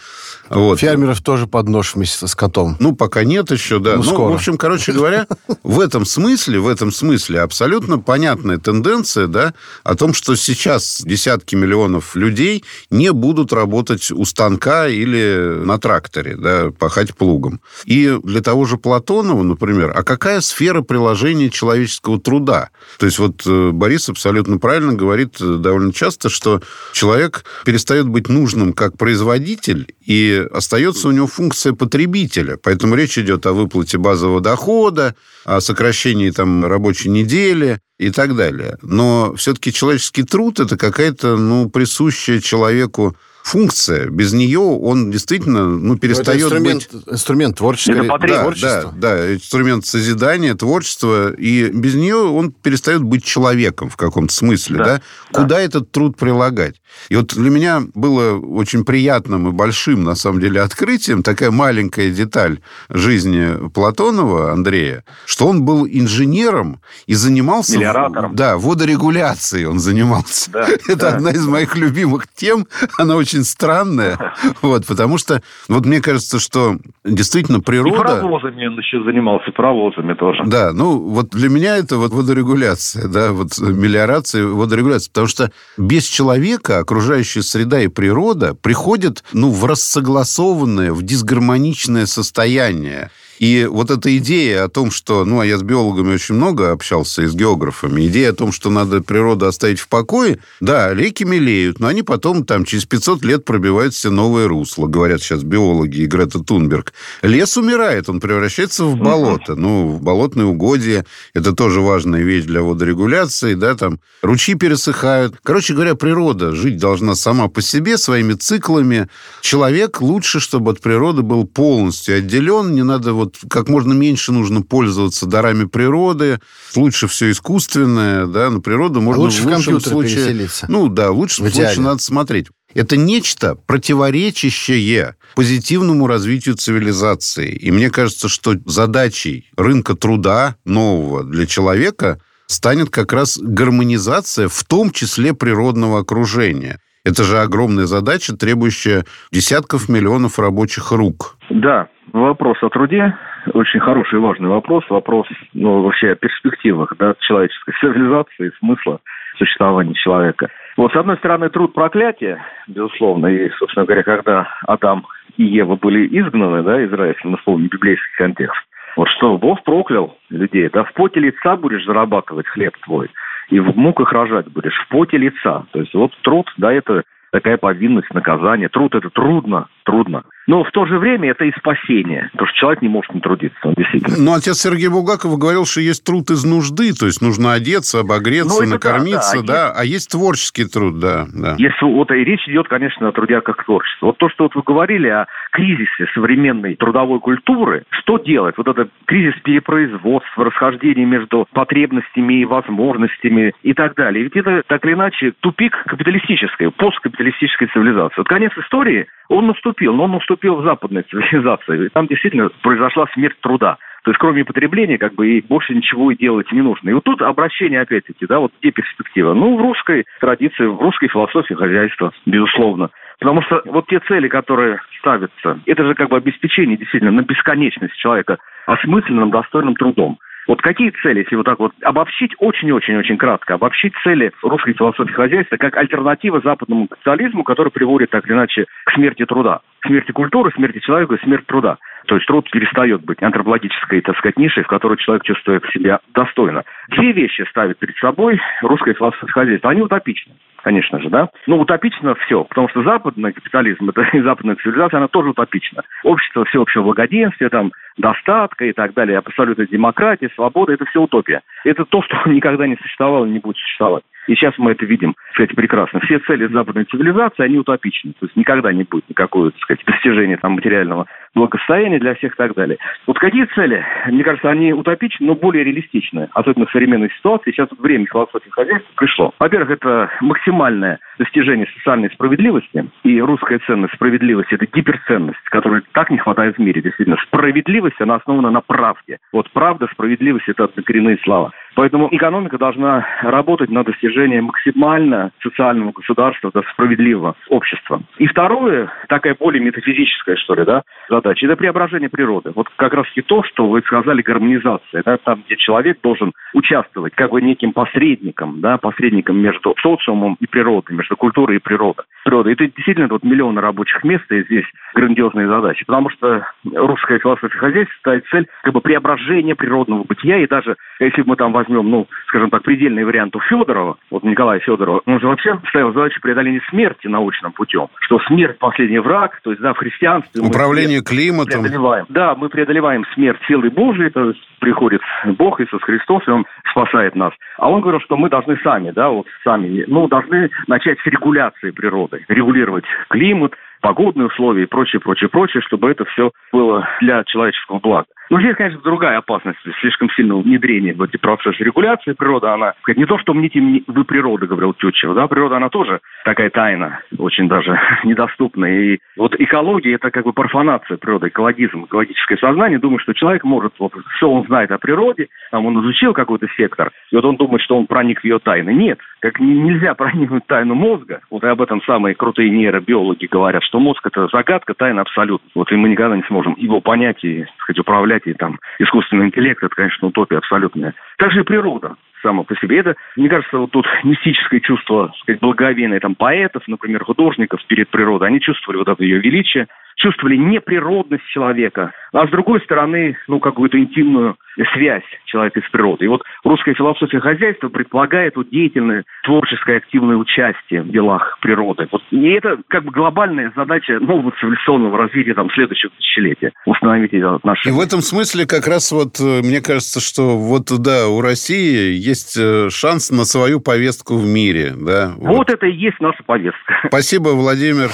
Вот. 0.50 0.80
Фермеров 0.80 1.22
тоже 1.22 1.48
под 1.48 1.70
нож 1.70 1.96
вместе 1.96 2.18
со 2.18 2.28
скотом. 2.28 2.76
Ну, 2.80 2.96
пока 2.96 3.24
нет 3.24 3.52
еще, 3.52 3.80
да. 3.80 3.96
Ну, 3.98 4.04
ну 4.04 4.32
в 4.32 4.34
общем, 4.34 4.58
короче 4.58 4.92
говоря, 4.92 5.28
в 5.64 5.80
этом 5.80 6.06
смысле, 6.06 6.60
в 6.60 6.68
этом 6.68 6.92
смысле 6.92 7.42
абсолютно 7.42 8.00
понятная 8.00 8.58
тенденция, 8.58 9.28
да, 9.28 9.54
о 9.84 9.96
том, 9.96 10.14
что 10.14 10.36
сейчас 10.36 11.02
десятки 11.04 11.56
миллионов 11.56 12.16
людей 12.16 12.64
не 12.90 13.12
будут 13.12 13.54
работать 13.54 14.12
у 14.12 14.26
станка 14.26 14.88
или 14.88 15.62
на 15.64 15.78
тракторе, 15.78 16.36
да, 16.36 16.72
пахать 16.78 17.16
плугом. 17.16 17.62
И 17.86 18.18
для 18.24 18.42
того 18.42 18.66
же 18.66 18.73
Платонова, 18.78 19.44
например, 19.44 19.92
а 19.96 20.04
какая 20.04 20.42
сфера 20.42 20.82
приложения 20.82 21.50
человеческого 21.50 22.20
труда? 22.20 22.70
То 22.98 23.06
есть 23.06 23.20
вот 23.20 23.44
э, 23.46 23.72
Борис 23.72 24.10
абсолютно 24.10 24.58
правильно 24.58 24.94
говорит 24.94 25.38
э, 25.42 25.58
довольно 25.58 25.94
часто, 25.94 26.30
что 26.30 26.62
человек 26.92 27.46
перестает 27.66 28.08
быть 28.08 28.30
нужным 28.30 28.74
как 28.74 28.98
производитель 28.98 29.94
и 30.06 30.46
остается 30.52 31.08
у 31.08 31.12
него 31.12 31.28
функция 31.28 31.74
потребителя. 31.74 32.58
Поэтому 32.62 32.96
речь 32.96 33.18
идет 33.18 33.46
о 33.46 33.54
выплате 33.54 33.98
базового 33.98 34.42
дохода, 34.42 35.16
о 35.46 35.62
сокращении 35.62 36.30
там, 36.30 36.66
рабочей 36.66 37.10
недели 37.10 37.80
и 38.00 38.10
так 38.10 38.36
далее. 38.36 38.78
Но 38.82 39.36
все-таки 39.36 39.72
человеческий 39.72 40.24
труд– 40.24 40.60
это 40.62 40.78
какая-то 40.78 41.38
ну, 41.38 41.70
присущая 41.70 42.40
человеку 42.40 43.16
функция. 43.44 44.08
Без 44.10 44.34
нее 44.34 44.60
он 44.60 45.12
действительно 45.12 45.66
ну, 45.66 45.98
перестает 45.98 46.40
это 46.40 46.56
инструмент, 46.56 46.90
быть... 46.92 47.04
Инструмент 47.14 47.58
творчества. 47.58 47.92
Это 47.92 48.28
да, 48.28 48.42
творчества. 48.42 48.94
Да, 48.96 49.16
да, 49.16 49.34
инструмент 49.34 49.86
созидания, 49.86 50.56
творчества. 50.56 51.34
И 51.34 51.70
без 51.70 51.94
нее 51.96 52.16
он 52.16 52.52
перестает 52.52 53.04
быть 53.04 53.24
человеком 53.24 53.90
в 53.90 53.98
каком-то 53.98 54.34
смысле. 54.34 54.78
Да, 54.78 54.86
да? 54.86 55.02
Куда 55.34 55.60
этот 55.60 55.92
труд 55.92 56.18
прилагать? 56.18 56.76
И 57.10 57.16
вот 57.16 57.34
для 57.36 57.50
меня 57.50 57.84
было 57.94 58.40
очень 58.40 58.86
приятным 58.86 59.50
и 59.50 59.52
большим, 59.52 60.04
на 60.04 60.16
самом 60.16 60.40
деле, 60.40 60.62
открытием 60.62 61.22
такая 61.22 61.52
маленькая 61.52 62.12
деталь 62.12 62.60
жизни 62.90 63.70
Платонова, 63.70 64.54
Андрея, 64.54 65.04
что 65.26 65.48
он 65.48 65.64
был 65.64 65.86
инженером 65.86 66.82
и 67.08 67.14
занимался... 67.14 67.74
Мелиоратором. 67.74 68.36
Да, 68.36 68.58
водорегуляцией 68.58 69.66
он 69.66 69.80
занимался. 69.80 70.50
Да, 70.52 70.68
Это 70.88 70.96
да. 70.96 71.16
одна 71.16 71.32
из 71.32 71.46
моих 71.46 71.76
любимых 71.76 72.28
тем. 72.34 72.68
Она 72.98 73.16
очень 73.16 73.33
очень 73.34 73.44
странная. 73.44 74.18
Вот, 74.62 74.86
потому 74.86 75.18
что, 75.18 75.42
вот 75.68 75.86
мне 75.86 76.00
кажется, 76.00 76.40
что 76.40 76.78
действительно 77.04 77.60
природа... 77.60 77.96
И 77.96 77.98
паровозами 77.98 78.68
он 78.68 78.78
еще 78.78 79.04
занимался, 79.04 79.52
паровозами 79.52 80.14
тоже. 80.14 80.44
Да, 80.46 80.72
ну, 80.74 80.98
вот 81.00 81.30
для 81.30 81.50
меня 81.50 81.78
это 81.78 81.98
вот 81.98 82.12
водорегуляция, 82.12 83.08
да, 83.08 83.32
вот 83.34 83.58
мелиорация, 83.60 84.46
водорегуляция. 84.46 85.12
Потому 85.12 85.28
что 85.28 85.52
без 85.78 86.06
человека 86.06 86.80
окружающая 86.80 87.42
среда 87.42 87.82
и 87.82 87.88
природа 87.88 88.56
приходят, 88.56 89.24
ну, 89.34 89.52
в 89.52 89.66
рассогласованное, 89.66 90.94
в 90.94 91.04
дисгармоничное 91.04 92.06
состояние. 92.06 93.10
И 93.44 93.68
вот 93.70 93.92
эта 93.92 94.18
идея 94.20 94.64
о 94.64 94.70
том, 94.70 94.90
что... 94.90 95.26
Ну, 95.26 95.42
а 95.42 95.46
я 95.46 95.58
с 95.58 95.64
биологами 95.64 96.14
очень 96.14 96.36
много 96.36 96.72
общался 96.72 97.24
и 97.24 97.28
с 97.28 97.36
географами. 97.36 98.08
Идея 98.08 98.30
о 98.30 98.34
том, 98.34 98.54
что 98.54 98.70
надо 98.70 99.02
природу 99.02 99.48
оставить 99.48 99.82
в 99.82 99.90
покое. 99.90 100.40
Да, 100.62 100.94
реки 100.94 101.26
мелеют, 101.26 101.82
но 101.82 101.88
они 101.88 102.04
потом 102.04 102.46
там 102.46 102.64
через 102.64 102.86
500 102.86 103.26
лет 103.26 103.44
пробивают 103.44 103.94
все 103.94 104.12
новые 104.12 104.48
русла, 104.48 104.88
говорят 104.88 105.22
сейчас 105.22 105.44
биологи 105.44 105.98
и 105.98 106.06
Грета 106.06 106.40
Тунберг. 106.40 106.94
Лес 107.22 107.58
умирает, 107.58 108.08
он 108.08 108.22
превращается 108.22 108.86
в 108.86 108.96
болото. 108.96 109.56
Ну, 109.56 109.90
в 109.90 110.02
болотные 110.02 110.46
угодья. 110.46 111.06
Это 111.34 111.52
тоже 111.52 111.82
важная 111.82 112.22
вещь 112.22 112.46
для 112.46 112.62
водорегуляции, 112.62 113.56
да, 113.56 113.76
там. 113.76 114.00
Ручьи 114.22 114.56
пересыхают. 114.56 115.36
Короче 115.44 115.74
говоря, 115.74 115.96
природа 115.96 116.56
жить 116.56 116.78
должна 116.78 117.14
сама 117.14 117.50
по 117.50 117.62
себе, 117.62 117.98
своими 117.98 118.36
циклами. 118.36 119.10
Человек 119.42 120.00
лучше, 120.00 120.40
чтобы 120.40 120.72
от 120.72 120.80
природы 120.80 121.24
был 121.24 121.46
полностью 121.46 122.20
отделен, 122.20 122.74
не 122.74 122.84
надо 122.84 123.12
вот 123.12 123.33
вот 123.42 123.52
как 123.52 123.70
можно 123.70 123.94
меньше 123.94 124.32
нужно 124.32 124.62
пользоваться 124.62 125.26
дарами 125.26 125.66
природы, 125.66 126.40
лучше 126.76 127.08
все 127.08 127.32
искусственное, 127.32 128.26
да, 128.26 128.50
на 128.50 128.60
природу 128.60 129.02
можно 129.02 129.24
а 129.24 129.26
лучше 129.26 129.42
в 129.44 129.48
лучшем 129.48 129.82
случае... 129.82 130.16
переселиться. 130.18 130.66
Ну 130.70 130.88
да, 130.88 131.12
в 131.12 131.18
лучшем 131.18 131.46
в 131.46 131.52
случае 131.52 131.82
надо 131.82 132.02
смотреть. 132.02 132.48
Это 132.74 132.98
нечто 132.98 133.56
противоречащее 133.56 135.16
позитивному 135.36 136.08
развитию 136.08 136.56
цивилизации. 136.56 137.52
И 137.52 137.72
мне 137.72 137.90
кажется, 137.90 138.28
что 138.28 138.56
задачей 138.66 139.50
рынка 139.56 139.96
труда 139.96 140.56
нового 140.66 141.24
для 141.24 141.46
человека 141.46 142.20
станет 142.48 142.90
как 142.90 143.14
раз 143.14 143.38
гармонизация, 143.40 144.48
в 144.48 144.64
том 144.64 144.92
числе 144.92 145.34
природного 145.34 146.00
окружения. 146.00 146.80
Это 147.06 147.24
же 147.24 147.38
огромная 147.38 147.86
задача, 147.86 148.34
требующая 148.36 149.04
десятков 149.32 149.90
миллионов 149.90 150.40
рабочих 150.40 150.92
рук. 150.92 151.36
Да, 151.50 151.88
вопрос 152.14 152.58
о 152.64 152.70
труде 152.70 153.14
очень 153.54 153.80
хороший 153.80 154.16
и 154.16 154.22
важный 154.22 154.50
вопрос. 154.50 154.84
Вопрос 154.90 155.28
ну, 155.54 155.82
вообще 155.82 156.12
о 156.12 156.16
перспективах 156.16 156.94
да, 156.98 157.16
человеческой 157.20 157.74
цивилизации, 157.82 158.52
смысла 158.60 159.00
существования 159.38 159.94
человека. 159.96 160.50
Вот, 160.78 160.94
с 160.94 160.96
одной 160.96 161.18
стороны, 161.18 161.50
труд 161.50 161.74
проклятия, 161.74 162.42
безусловно, 162.68 163.28
и, 163.28 163.50
собственно 163.58 163.86
говоря, 163.86 164.04
когда 164.04 164.48
Адам 164.68 165.06
и 165.38 165.44
Ева 165.44 165.76
были 165.76 166.08
изгнаны, 166.20 166.64
да, 166.64 166.82
из 166.82 166.92
рая, 166.94 167.14
если 167.14 167.28
мы 167.28 167.38
вспомним 167.38 167.68
библейский 167.68 168.16
контекст, 168.18 168.62
вот 168.96 169.08
что, 169.10 169.38
Бог 169.38 169.64
проклял 169.64 170.18
людей, 170.30 170.70
да, 170.72 170.84
в 170.84 170.94
поте 170.94 171.20
лица 171.20 171.56
будешь 171.56 171.86
зарабатывать 171.86 172.48
хлеб 172.48 172.76
твой, 172.84 173.10
и 173.54 173.60
в 173.60 173.78
муках 173.78 174.12
рожать 174.12 174.48
будешь, 174.48 174.76
в 174.76 174.88
поте 174.88 175.18
лица. 175.18 175.66
То 175.72 175.80
есть 175.80 175.94
вот 175.94 176.12
труд, 176.24 176.52
да, 176.58 176.74
это 176.74 177.04
такая 177.32 177.58
повинность, 177.58 178.12
наказание. 178.12 178.68
Труд– 178.68 178.96
это 178.96 179.12
трудно, 179.12 179.68
трудно. 179.84 180.24
Но 180.46 180.64
в 180.64 180.72
то 180.72 180.86
же 180.86 181.00
время 181.00 181.32
это 181.32 181.46
и 181.46 181.52
спасение, 181.58 182.30
потому 182.34 182.48
что 182.48 182.58
человек 182.58 182.82
не 182.82 182.90
может 182.90 183.14
не 183.14 183.22
трудиться, 183.22 183.58
он 183.64 183.76
действительно. 183.76 184.18
Но 184.18 184.34
отец 184.34 184.58
Сергей 184.58 184.90
Булгаков 184.90 185.38
говорил, 185.38 185.66
что 185.66 185.80
есть 185.80 186.04
труд 186.04 186.30
из 186.32 186.44
нужды, 186.44 186.92
то 186.94 187.06
есть 187.06 187.22
нужно 187.22 187.54
одеться, 187.54 188.02
обогреться, 188.02 188.64
ну, 188.64 188.72
накормиться, 188.72 189.42
да, 189.42 189.48
да. 189.48 189.54
да. 189.54 189.72
А, 189.80 189.84
есть... 189.84 189.94
а 189.94 189.94
есть 189.94 190.12
творческий 190.12 190.66
труд, 190.66 191.00
да. 191.00 191.26
да. 191.34 191.56
Если 191.58 191.86
вот 191.86 192.12
и 192.12 192.16
речь 192.16 192.48
идет, 192.48 192.68
конечно, 192.68 193.08
о 193.08 193.12
труде 193.12 193.40
как 193.42 193.64
творчестве. 193.64 194.08
Вот 194.08 194.18
то, 194.18 194.30
что 194.30 194.46
вот 194.46 194.56
вы 194.56 194.64
говорили 194.64 195.08
о 195.08 195.28
кризисе 195.52 196.08
современной 196.14 196.76
трудовой 196.76 197.20
культуры, 197.20 197.84
что 197.90 198.18
делать? 198.18 198.56
Вот 198.58 198.68
этот 198.68 198.90
кризис 199.06 199.36
перепроизводства, 199.44 200.46
расхождение 200.46 201.06
между 201.06 201.48
потребностями 201.54 202.42
и 202.42 202.46
возможностями 202.46 203.54
и 203.64 203.74
так 203.74 203.96
далее. 203.96 204.24
Ведь 204.24 204.36
это, 204.36 204.64
так 204.68 204.84
или 204.86 204.94
иначе, 204.94 205.34
тупик 205.40 205.76
капиталистической, 205.86 206.72
посткапиталистической 206.72 207.68
цивилизации. 207.68 208.16
Вот 208.18 208.28
конец 208.28 208.52
истории, 208.58 209.08
он 209.30 209.48
наступил, 209.48 209.73
но 209.82 210.04
он 210.04 210.20
вступил 210.20 210.56
в 210.56 210.64
западную 210.64 211.04
цивилизацию. 211.10 211.86
И 211.86 211.90
там 211.90 212.08
действительно 212.08 212.50
произошла 212.62 213.06
смерть 213.14 213.40
труда. 213.42 213.78
То 214.04 214.12
есть 214.12 214.20
кроме 214.20 214.44
потребления 214.44 214.98
как 214.98 215.16
бы 215.16 215.30
и 215.30 215.42
больше 215.42 215.74
ничего 215.74 216.12
и 216.12 216.18
делать 216.18 216.52
не 216.52 216.62
нужно. 216.62 216.90
И 216.90 216.94
вот 216.94 217.06
тут 217.06 217.22
обращение 217.22 217.82
опять-таки, 217.82 218.26
да, 218.26 218.40
вот 218.40 218.52
где 218.60 218.72
перспектива? 218.72 219.34
Ну, 219.34 219.58
в 219.58 219.62
русской 219.62 220.06
традиции, 220.20 220.66
в 220.66 220.82
русской 220.82 221.08
философии 221.08 221.54
хозяйства, 221.54 222.12
безусловно. 222.26 222.90
Потому 223.20 223.42
что 223.44 223.62
вот 223.66 223.88
те 223.88 224.00
цели, 224.02 224.28
которые 224.28 224.80
ставятся, 225.00 225.60
это 225.66 225.86
же 225.86 225.94
как 225.96 226.10
бы 226.10 226.18
обеспечение 226.18 226.78
действительно 226.78 227.12
на 227.12 227.22
бесконечность 227.22 227.96
человека 227.96 228.38
осмысленным, 228.66 229.32
достойным 229.32 229.76
трудом. 229.76 230.20
Вот 230.48 230.62
какие 230.62 230.92
цели, 231.02 231.20
если 231.20 231.36
вот 231.36 231.46
так 231.46 231.60
вот 231.60 231.72
обобщить 231.84 232.34
очень-очень-очень 232.38 233.18
кратко, 233.18 233.54
обобщить 233.54 233.94
цели 234.04 234.32
русской 234.42 234.74
философии 234.74 235.14
хозяйства 235.14 235.58
как 235.58 235.78
альтернатива 235.78 236.42
западному 236.42 236.88
капитализму, 236.88 237.44
который 237.44 237.72
приводит 237.72 238.10
так 238.10 238.26
или 238.26 238.34
иначе 238.34 238.66
к 238.86 238.92
смерти 238.94 239.26
труда, 239.26 239.62
к 239.80 239.88
смерти 239.88 240.12
культуры, 240.12 240.52
смерти 240.52 240.80
человека 240.80 241.16
и 241.16 241.24
смерти 241.24 241.46
труда. 241.46 241.78
То 242.08 242.16
есть 242.16 242.28
труд 242.28 242.50
перестает 242.52 243.04
быть 243.06 243.22
антропологической, 243.24 244.02
так 244.02 244.18
сказать, 244.18 244.38
нишей, 244.38 244.64
в 244.64 244.68
которой 244.68 244.98
человек 244.98 245.24
чувствует 245.24 245.64
себя 245.74 246.00
достойно. 246.14 246.64
Две 246.90 247.14
вещи 247.14 247.46
ставит 247.50 247.80
перед 247.80 247.96
собой 247.98 248.40
русская 248.62 248.94
философия 248.94 249.32
хозяйства. 249.32 249.72
Они 249.72 249.82
утопичны 249.82 250.34
конечно 250.64 251.00
же, 251.00 251.10
да. 251.10 251.30
Ну, 251.46 251.60
утопично 251.60 252.16
все, 252.16 252.44
потому 252.44 252.70
что 252.70 252.84
западный 252.84 253.34
капитализм, 253.34 253.90
это 253.96 254.02
и 254.14 254.22
западная 254.22 254.56
цивилизация, 254.56 254.98
она 254.98 255.08
тоже 255.08 255.30
утопична. 255.30 255.84
Общество 256.04 256.46
всеобщего 256.46 256.84
благоденствия, 256.84 257.50
там, 257.50 257.72
достатка 257.98 258.66
и 258.66 258.74
так 258.74 258.94
далее, 258.94 259.20
абсолютная 259.20 259.68
демократия, 259.68 260.30
свобода, 260.34 260.74
это 260.74 260.86
все 260.86 261.02
утопия. 261.02 261.42
Это 261.64 261.86
то, 261.86 262.02
что 262.02 262.18
никогда 262.30 262.66
не 262.66 262.78
существовало 262.78 263.26
и 263.26 263.30
не 263.30 263.40
будет 263.40 263.58
существовать. 263.58 264.04
И 264.28 264.36
сейчас 264.36 264.54
мы 264.58 264.72
это 264.72 264.86
видим, 264.86 265.16
кстати, 265.32 265.54
прекрасно. 265.54 266.00
Все 266.02 266.20
цели 266.20 266.48
западной 266.48 266.86
цивилизации, 266.86 267.44
они 267.44 267.58
утопичны. 267.58 268.14
То 268.20 268.26
есть 268.26 268.36
никогда 268.36 268.72
не 268.72 268.84
будет 268.84 269.10
никакого, 269.10 269.52
так 269.52 269.62
сказать, 269.62 269.84
достижения 269.88 270.38
там, 270.38 270.54
материального 270.54 271.08
благосостояния 271.36 272.00
для 272.00 272.16
всех 272.16 272.34
и 272.34 272.38
так 272.38 272.54
далее. 272.54 272.78
Вот 273.08 273.20
какие 273.20 273.46
цели? 273.56 273.84
Мне 274.08 274.24
кажется, 274.24 274.50
они 274.50 274.74
утопичны, 274.74 275.28
но 275.28 275.36
более 275.36 275.64
реалистичны. 275.64 276.30
Особенно 276.34 276.66
в 276.66 276.72
современной 276.72 277.10
ситуации. 277.18 277.52
Сейчас 277.52 277.70
время 277.80 278.06
философии 278.06 278.50
хозяйства 278.50 278.92
пришло. 278.96 279.34
Во-первых, 279.40 279.72
это 279.72 280.10
максимальное 280.22 281.00
достижение 281.18 281.68
социальной 281.78 282.10
справедливости. 282.12 282.86
И 283.04 283.22
русская 283.22 283.60
ценность 283.66 283.94
справедливости– 283.96 284.54
это 284.56 284.66
гиперценность, 284.66 285.44
которой 285.46 285.82
так 285.94 286.10
не 286.10 286.18
хватает 286.18 286.56
в 286.56 286.60
мире, 286.60 286.82
действительно. 286.82 287.18
Справедливость, 287.28 288.00
она 288.00 288.16
основана 288.16 288.52
на 288.52 288.62
правде. 288.62 289.18
Вот 289.32 289.50
правда, 289.52 289.88
справедливость– 289.92 290.46
это 290.48 290.70
коренные 290.84 291.18
слова. 291.24 291.52
Поэтому 291.76 292.08
экономика 292.12 292.58
должна 292.58 293.06
работать 293.22 293.70
на 293.70 293.84
достижение 293.84 294.42
максимально 294.42 295.32
социального 295.42 295.92
государства, 295.92 296.52
да, 296.54 296.62
справедливого 296.74 297.36
общества. 297.50 298.02
И 298.18 298.28
второе, 298.28 298.92
такая 299.10 299.36
более 299.40 299.64
метафизическая, 299.64 300.36
что 300.36 300.56
ли, 300.56 300.66
да, 300.66 300.84
задача, 301.10 301.46
это 301.46 301.56
преображение 301.56 302.10
природы. 302.10 302.52
Вот 302.56 302.68
как 302.76 302.94
раз 302.94 303.08
и 303.16 303.22
то, 303.22 303.44
что 303.44 303.68
вы 303.68 303.82
сказали, 303.82 304.22
гармонизация, 304.22 305.04
да, 305.04 305.18
там, 305.18 305.44
где 305.46 305.58
человек 305.58 306.00
должен 306.02 306.32
участвовать 306.54 307.14
как 307.16 307.32
бы 307.32 307.42
неким 307.42 307.74
посредником, 307.74 308.62
да, 308.62 308.78
посредником 308.78 309.38
между 309.38 309.76
социумом 309.82 310.38
и 310.40 310.48
природой, 310.48 310.96
между 310.96 311.16
культурой 311.18 311.58
и 311.58 311.60
природой. 311.60 312.06
Природа. 312.24 312.50
И 312.50 312.54
это 312.54 312.66
действительно 312.68 313.08
вот 313.10 313.24
миллионы 313.24 313.60
рабочих 313.62 314.04
мест, 314.04 314.32
и 314.32 314.44
здесь 314.44 314.66
грандиозные 314.94 315.48
задачи. 315.48 315.86
Потому 315.86 316.10
что 316.10 316.48
русская 316.72 317.20
философия 317.20 317.58
хозяйства 317.58 317.96
ставит 318.00 318.26
цель 318.28 318.48
как 318.64 318.74
бы 318.74 318.82
преображения 318.82 319.56
природного 319.56 320.04
бытия, 320.04 320.38
и 320.38 320.48
даже 320.48 320.76
если 321.00 321.24
мы 321.26 321.36
там 321.36 321.52
возьмем, 321.64 321.90
ну, 321.90 322.08
скажем 322.28 322.50
так, 322.50 322.64
предельный 322.64 323.04
вариант 323.04 323.36
у 323.36 323.40
Федорова, 323.40 323.98
вот 324.12 324.24
Николая 324.24 324.60
Федорова, 324.60 325.02
он 325.06 325.20
же 325.20 325.28
вообще 325.28 325.60
ставил 325.70 325.94
задачу 325.94 326.20
преодоления 326.22 326.62
смерти 326.70 327.08
научным 327.08 327.52
путем, 327.52 327.88
что 328.02 328.20
смерть– 328.28 328.58
последний 328.60 329.00
враг, 329.00 329.40
то 329.44 329.52
есть, 329.52 329.62
да, 329.62 329.74
в 329.74 329.78
христианстве... 329.78 330.42
Управление 330.42 331.02
климатом. 331.02 331.62
Преодолеваем. 331.62 332.06
Да, 332.10 332.36
мы 332.36 332.50
преодолеваем 332.50 333.06
смерть 333.14 333.40
силы 333.48 333.70
Божией, 333.70 334.10
то 334.10 334.30
есть 334.30 334.42
приходит 334.60 335.02
Бог, 335.38 335.60
Иисус 335.62 335.82
Христос, 335.84 336.24
и 336.28 336.32
Он 336.32 336.46
спасает 336.72 337.16
нас. 337.16 337.34
А 337.58 337.70
Он 337.70 337.82
говорил, 337.82 338.02
что 338.02 338.18
мы 338.18 338.30
должны 338.30 338.58
сами, 338.64 338.92
да, 338.92 339.10
вот 339.10 339.28
сами, 339.44 339.84
ну, 339.88 340.08
должны 340.08 340.50
начать 340.68 341.00
с 341.00 341.06
регуляции 341.06 341.72
природы, 341.72 342.26
регулировать 342.28 342.86
климат, 343.10 343.54
погодные 343.84 344.28
условия 344.28 344.64
и 344.64 344.66
прочее, 344.66 345.02
прочее, 345.02 345.30
прочее, 345.30 345.62
чтобы 345.62 345.92
это 345.92 346.06
все 346.06 346.32
было 346.54 346.88
для 347.02 347.24
человеческого 347.26 347.80
блага. 347.80 348.06
Ну, 348.30 348.40
здесь, 348.40 348.56
конечно, 348.56 348.80
другая 348.82 349.18
опасность, 349.18 349.60
слишком 349.82 350.10
сильного 350.12 350.42
внедрения 350.42 350.94
в 350.94 351.02
эти 351.04 351.18
процессы 351.18 351.62
регуляции. 351.62 352.14
Природа, 352.14 352.54
она, 352.54 352.74
не 352.88 353.06
то, 353.06 353.20
что 353.20 353.34
мне 353.34 353.52
вы 353.86 354.06
природа, 354.06 354.48
говорил 354.48 354.74
Тютчев, 354.74 355.14
да, 355.14 355.28
природа, 355.28 355.58
она 355.58 355.70
тоже 355.70 356.00
такая 356.24 356.50
тайна, 356.50 357.02
очень 357.18 357.50
даже 357.50 357.78
недоступная. 358.06 358.72
И 358.72 359.00
вот 359.18 359.36
экология– 359.38 359.94
это 359.96 360.10
как 360.10 360.24
бы 360.24 360.32
профанация 360.32 360.98
природы, 360.98 361.28
экологизм, 361.28 361.84
экологическое 361.84 362.38
сознание. 362.38 362.80
Думаю, 362.80 363.00
что 363.00 363.14
человек 363.14 363.44
может, 363.44 363.74
вот 363.78 363.92
все 364.16 364.30
он 364.30 364.46
знает 364.46 364.72
о 364.72 364.78
природе, 364.78 365.28
там 365.52 365.66
он 365.66 365.80
изучил 365.82 366.14
какой-то 366.14 366.48
сектор, 366.56 366.92
и 367.12 367.16
вот 367.16 367.26
он 367.26 367.36
думает, 367.36 367.62
что 367.62 367.78
он 367.78 367.86
проник 367.86 368.22
в 368.22 368.24
ее 368.24 368.40
тайны. 368.40 368.74
Нет, 368.74 369.00
как 369.24 369.40
нельзя 369.40 369.94
проникнуть 369.96 370.48
тайну 370.48 370.74
мозга. 370.74 371.22
Вот 371.30 371.44
и 371.44 371.48
об 371.48 371.62
этом 371.62 371.82
самые 371.84 372.16
крутые 372.16 372.50
нейробиологи 372.50 373.28
говорят, 373.28 373.64
что 373.64 373.80
мозг– 373.80 374.04
это 374.06 374.28
загадка, 374.34 374.74
тайна 374.74 375.02
абсолютно. 375.02 375.48
Вот 375.56 375.72
и 375.72 375.76
мы 375.76 375.90
никогда 375.90 376.18
не 376.18 376.24
сможем 376.24 376.56
его 376.58 376.82
понять 376.82 377.24
и, 377.24 377.42
так 377.44 377.56
сказать, 377.60 377.80
управлять 377.80 378.24
понятий, 378.24 378.34
там, 378.34 378.60
искусственный 378.80 379.28
интеллект, 379.28 379.64
это, 379.64 379.74
конечно, 379.76 380.08
утопия 380.08 380.38
абсолютная. 380.38 380.94
Также 381.18 381.42
и 381.42 381.44
природа 381.44 381.96
само 382.24 382.44
по 382.44 382.56
себе. 382.56 382.80
Это, 382.80 382.96
мне 383.16 383.30
кажется, 383.30 383.58
вот 383.60 383.72
тут 383.72 383.86
мистическое 384.04 384.60
чувство, 384.62 385.14
сказать, 385.22 385.42
благоговения 385.42 386.00
там, 386.00 386.16
поэтов, 386.16 386.64
например, 386.68 387.04
художников 387.04 387.64
перед 387.68 387.90
природой, 387.90 388.30
они 388.30 388.42
чувствовали 388.42 388.80
вот 388.80 388.88
это 388.88 389.04
ее 389.04 389.20
величие, 389.20 389.68
чувствовали 389.98 390.36
неприродность 390.38 391.26
человека, 391.28 391.92
а 392.12 392.28
с 392.28 392.30
другой 392.30 392.62
стороны, 392.62 393.18
ну, 393.28 393.40
какую-то 393.40 393.80
интимную 393.80 394.36
связь 394.74 395.04
человека 395.26 395.62
с 395.66 395.72
природой. 395.72 396.06
И 396.06 396.10
вот 396.10 396.22
русская 396.44 396.76
философия 396.76 397.20
хозяйства 397.20 397.70
предполагает 397.70 398.36
вот 398.36 398.50
деятельное, 398.50 399.04
творческое, 399.24 399.78
активное 399.78 400.18
участие 400.18 400.84
в 400.84 400.92
делах 400.92 401.38
природы. 401.42 401.88
Вот, 401.92 402.04
и 402.12 402.30
это 402.32 402.60
как 402.68 402.84
бы 402.84 402.92
глобальная 402.92 403.52
задача 403.56 404.00
нового 404.00 404.32
цивилизационного 404.40 404.98
развития 404.98 405.34
там, 405.34 405.50
следующего 405.52 405.92
тысячелетия. 405.98 406.52
Установить 406.66 407.14
эти 407.14 407.24
отношения. 407.24 407.76
И 407.76 407.80
в 407.80 407.82
этом 407.82 408.02
смысле 408.02 408.46
как 408.46 408.68
раз 408.68 408.92
вот 408.92 409.20
э, 409.20 409.42
мне 409.42 409.62
кажется, 409.62 410.00
что 410.00 410.38
вот 410.38 410.66
да, 410.80 411.08
у 411.08 411.22
России 411.22 411.94
есть 411.94 412.13
э, 412.38 412.70
шанс 412.70 413.12
на 413.12 413.26
свою 413.26 413.60
повестку 413.60 414.18
в 414.18 414.26
мире. 414.26 414.74
Да, 414.76 415.14
вот. 415.18 415.38
вот 415.38 415.50
это 415.50 415.66
и 415.66 415.74
есть 415.74 416.00
наша 416.00 416.24
повестка. 416.24 416.74
Спасибо, 416.88 417.30
Владимир. 417.30 417.92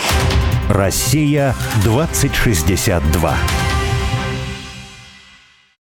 Россия 0.69 1.55
2062. 1.83 3.68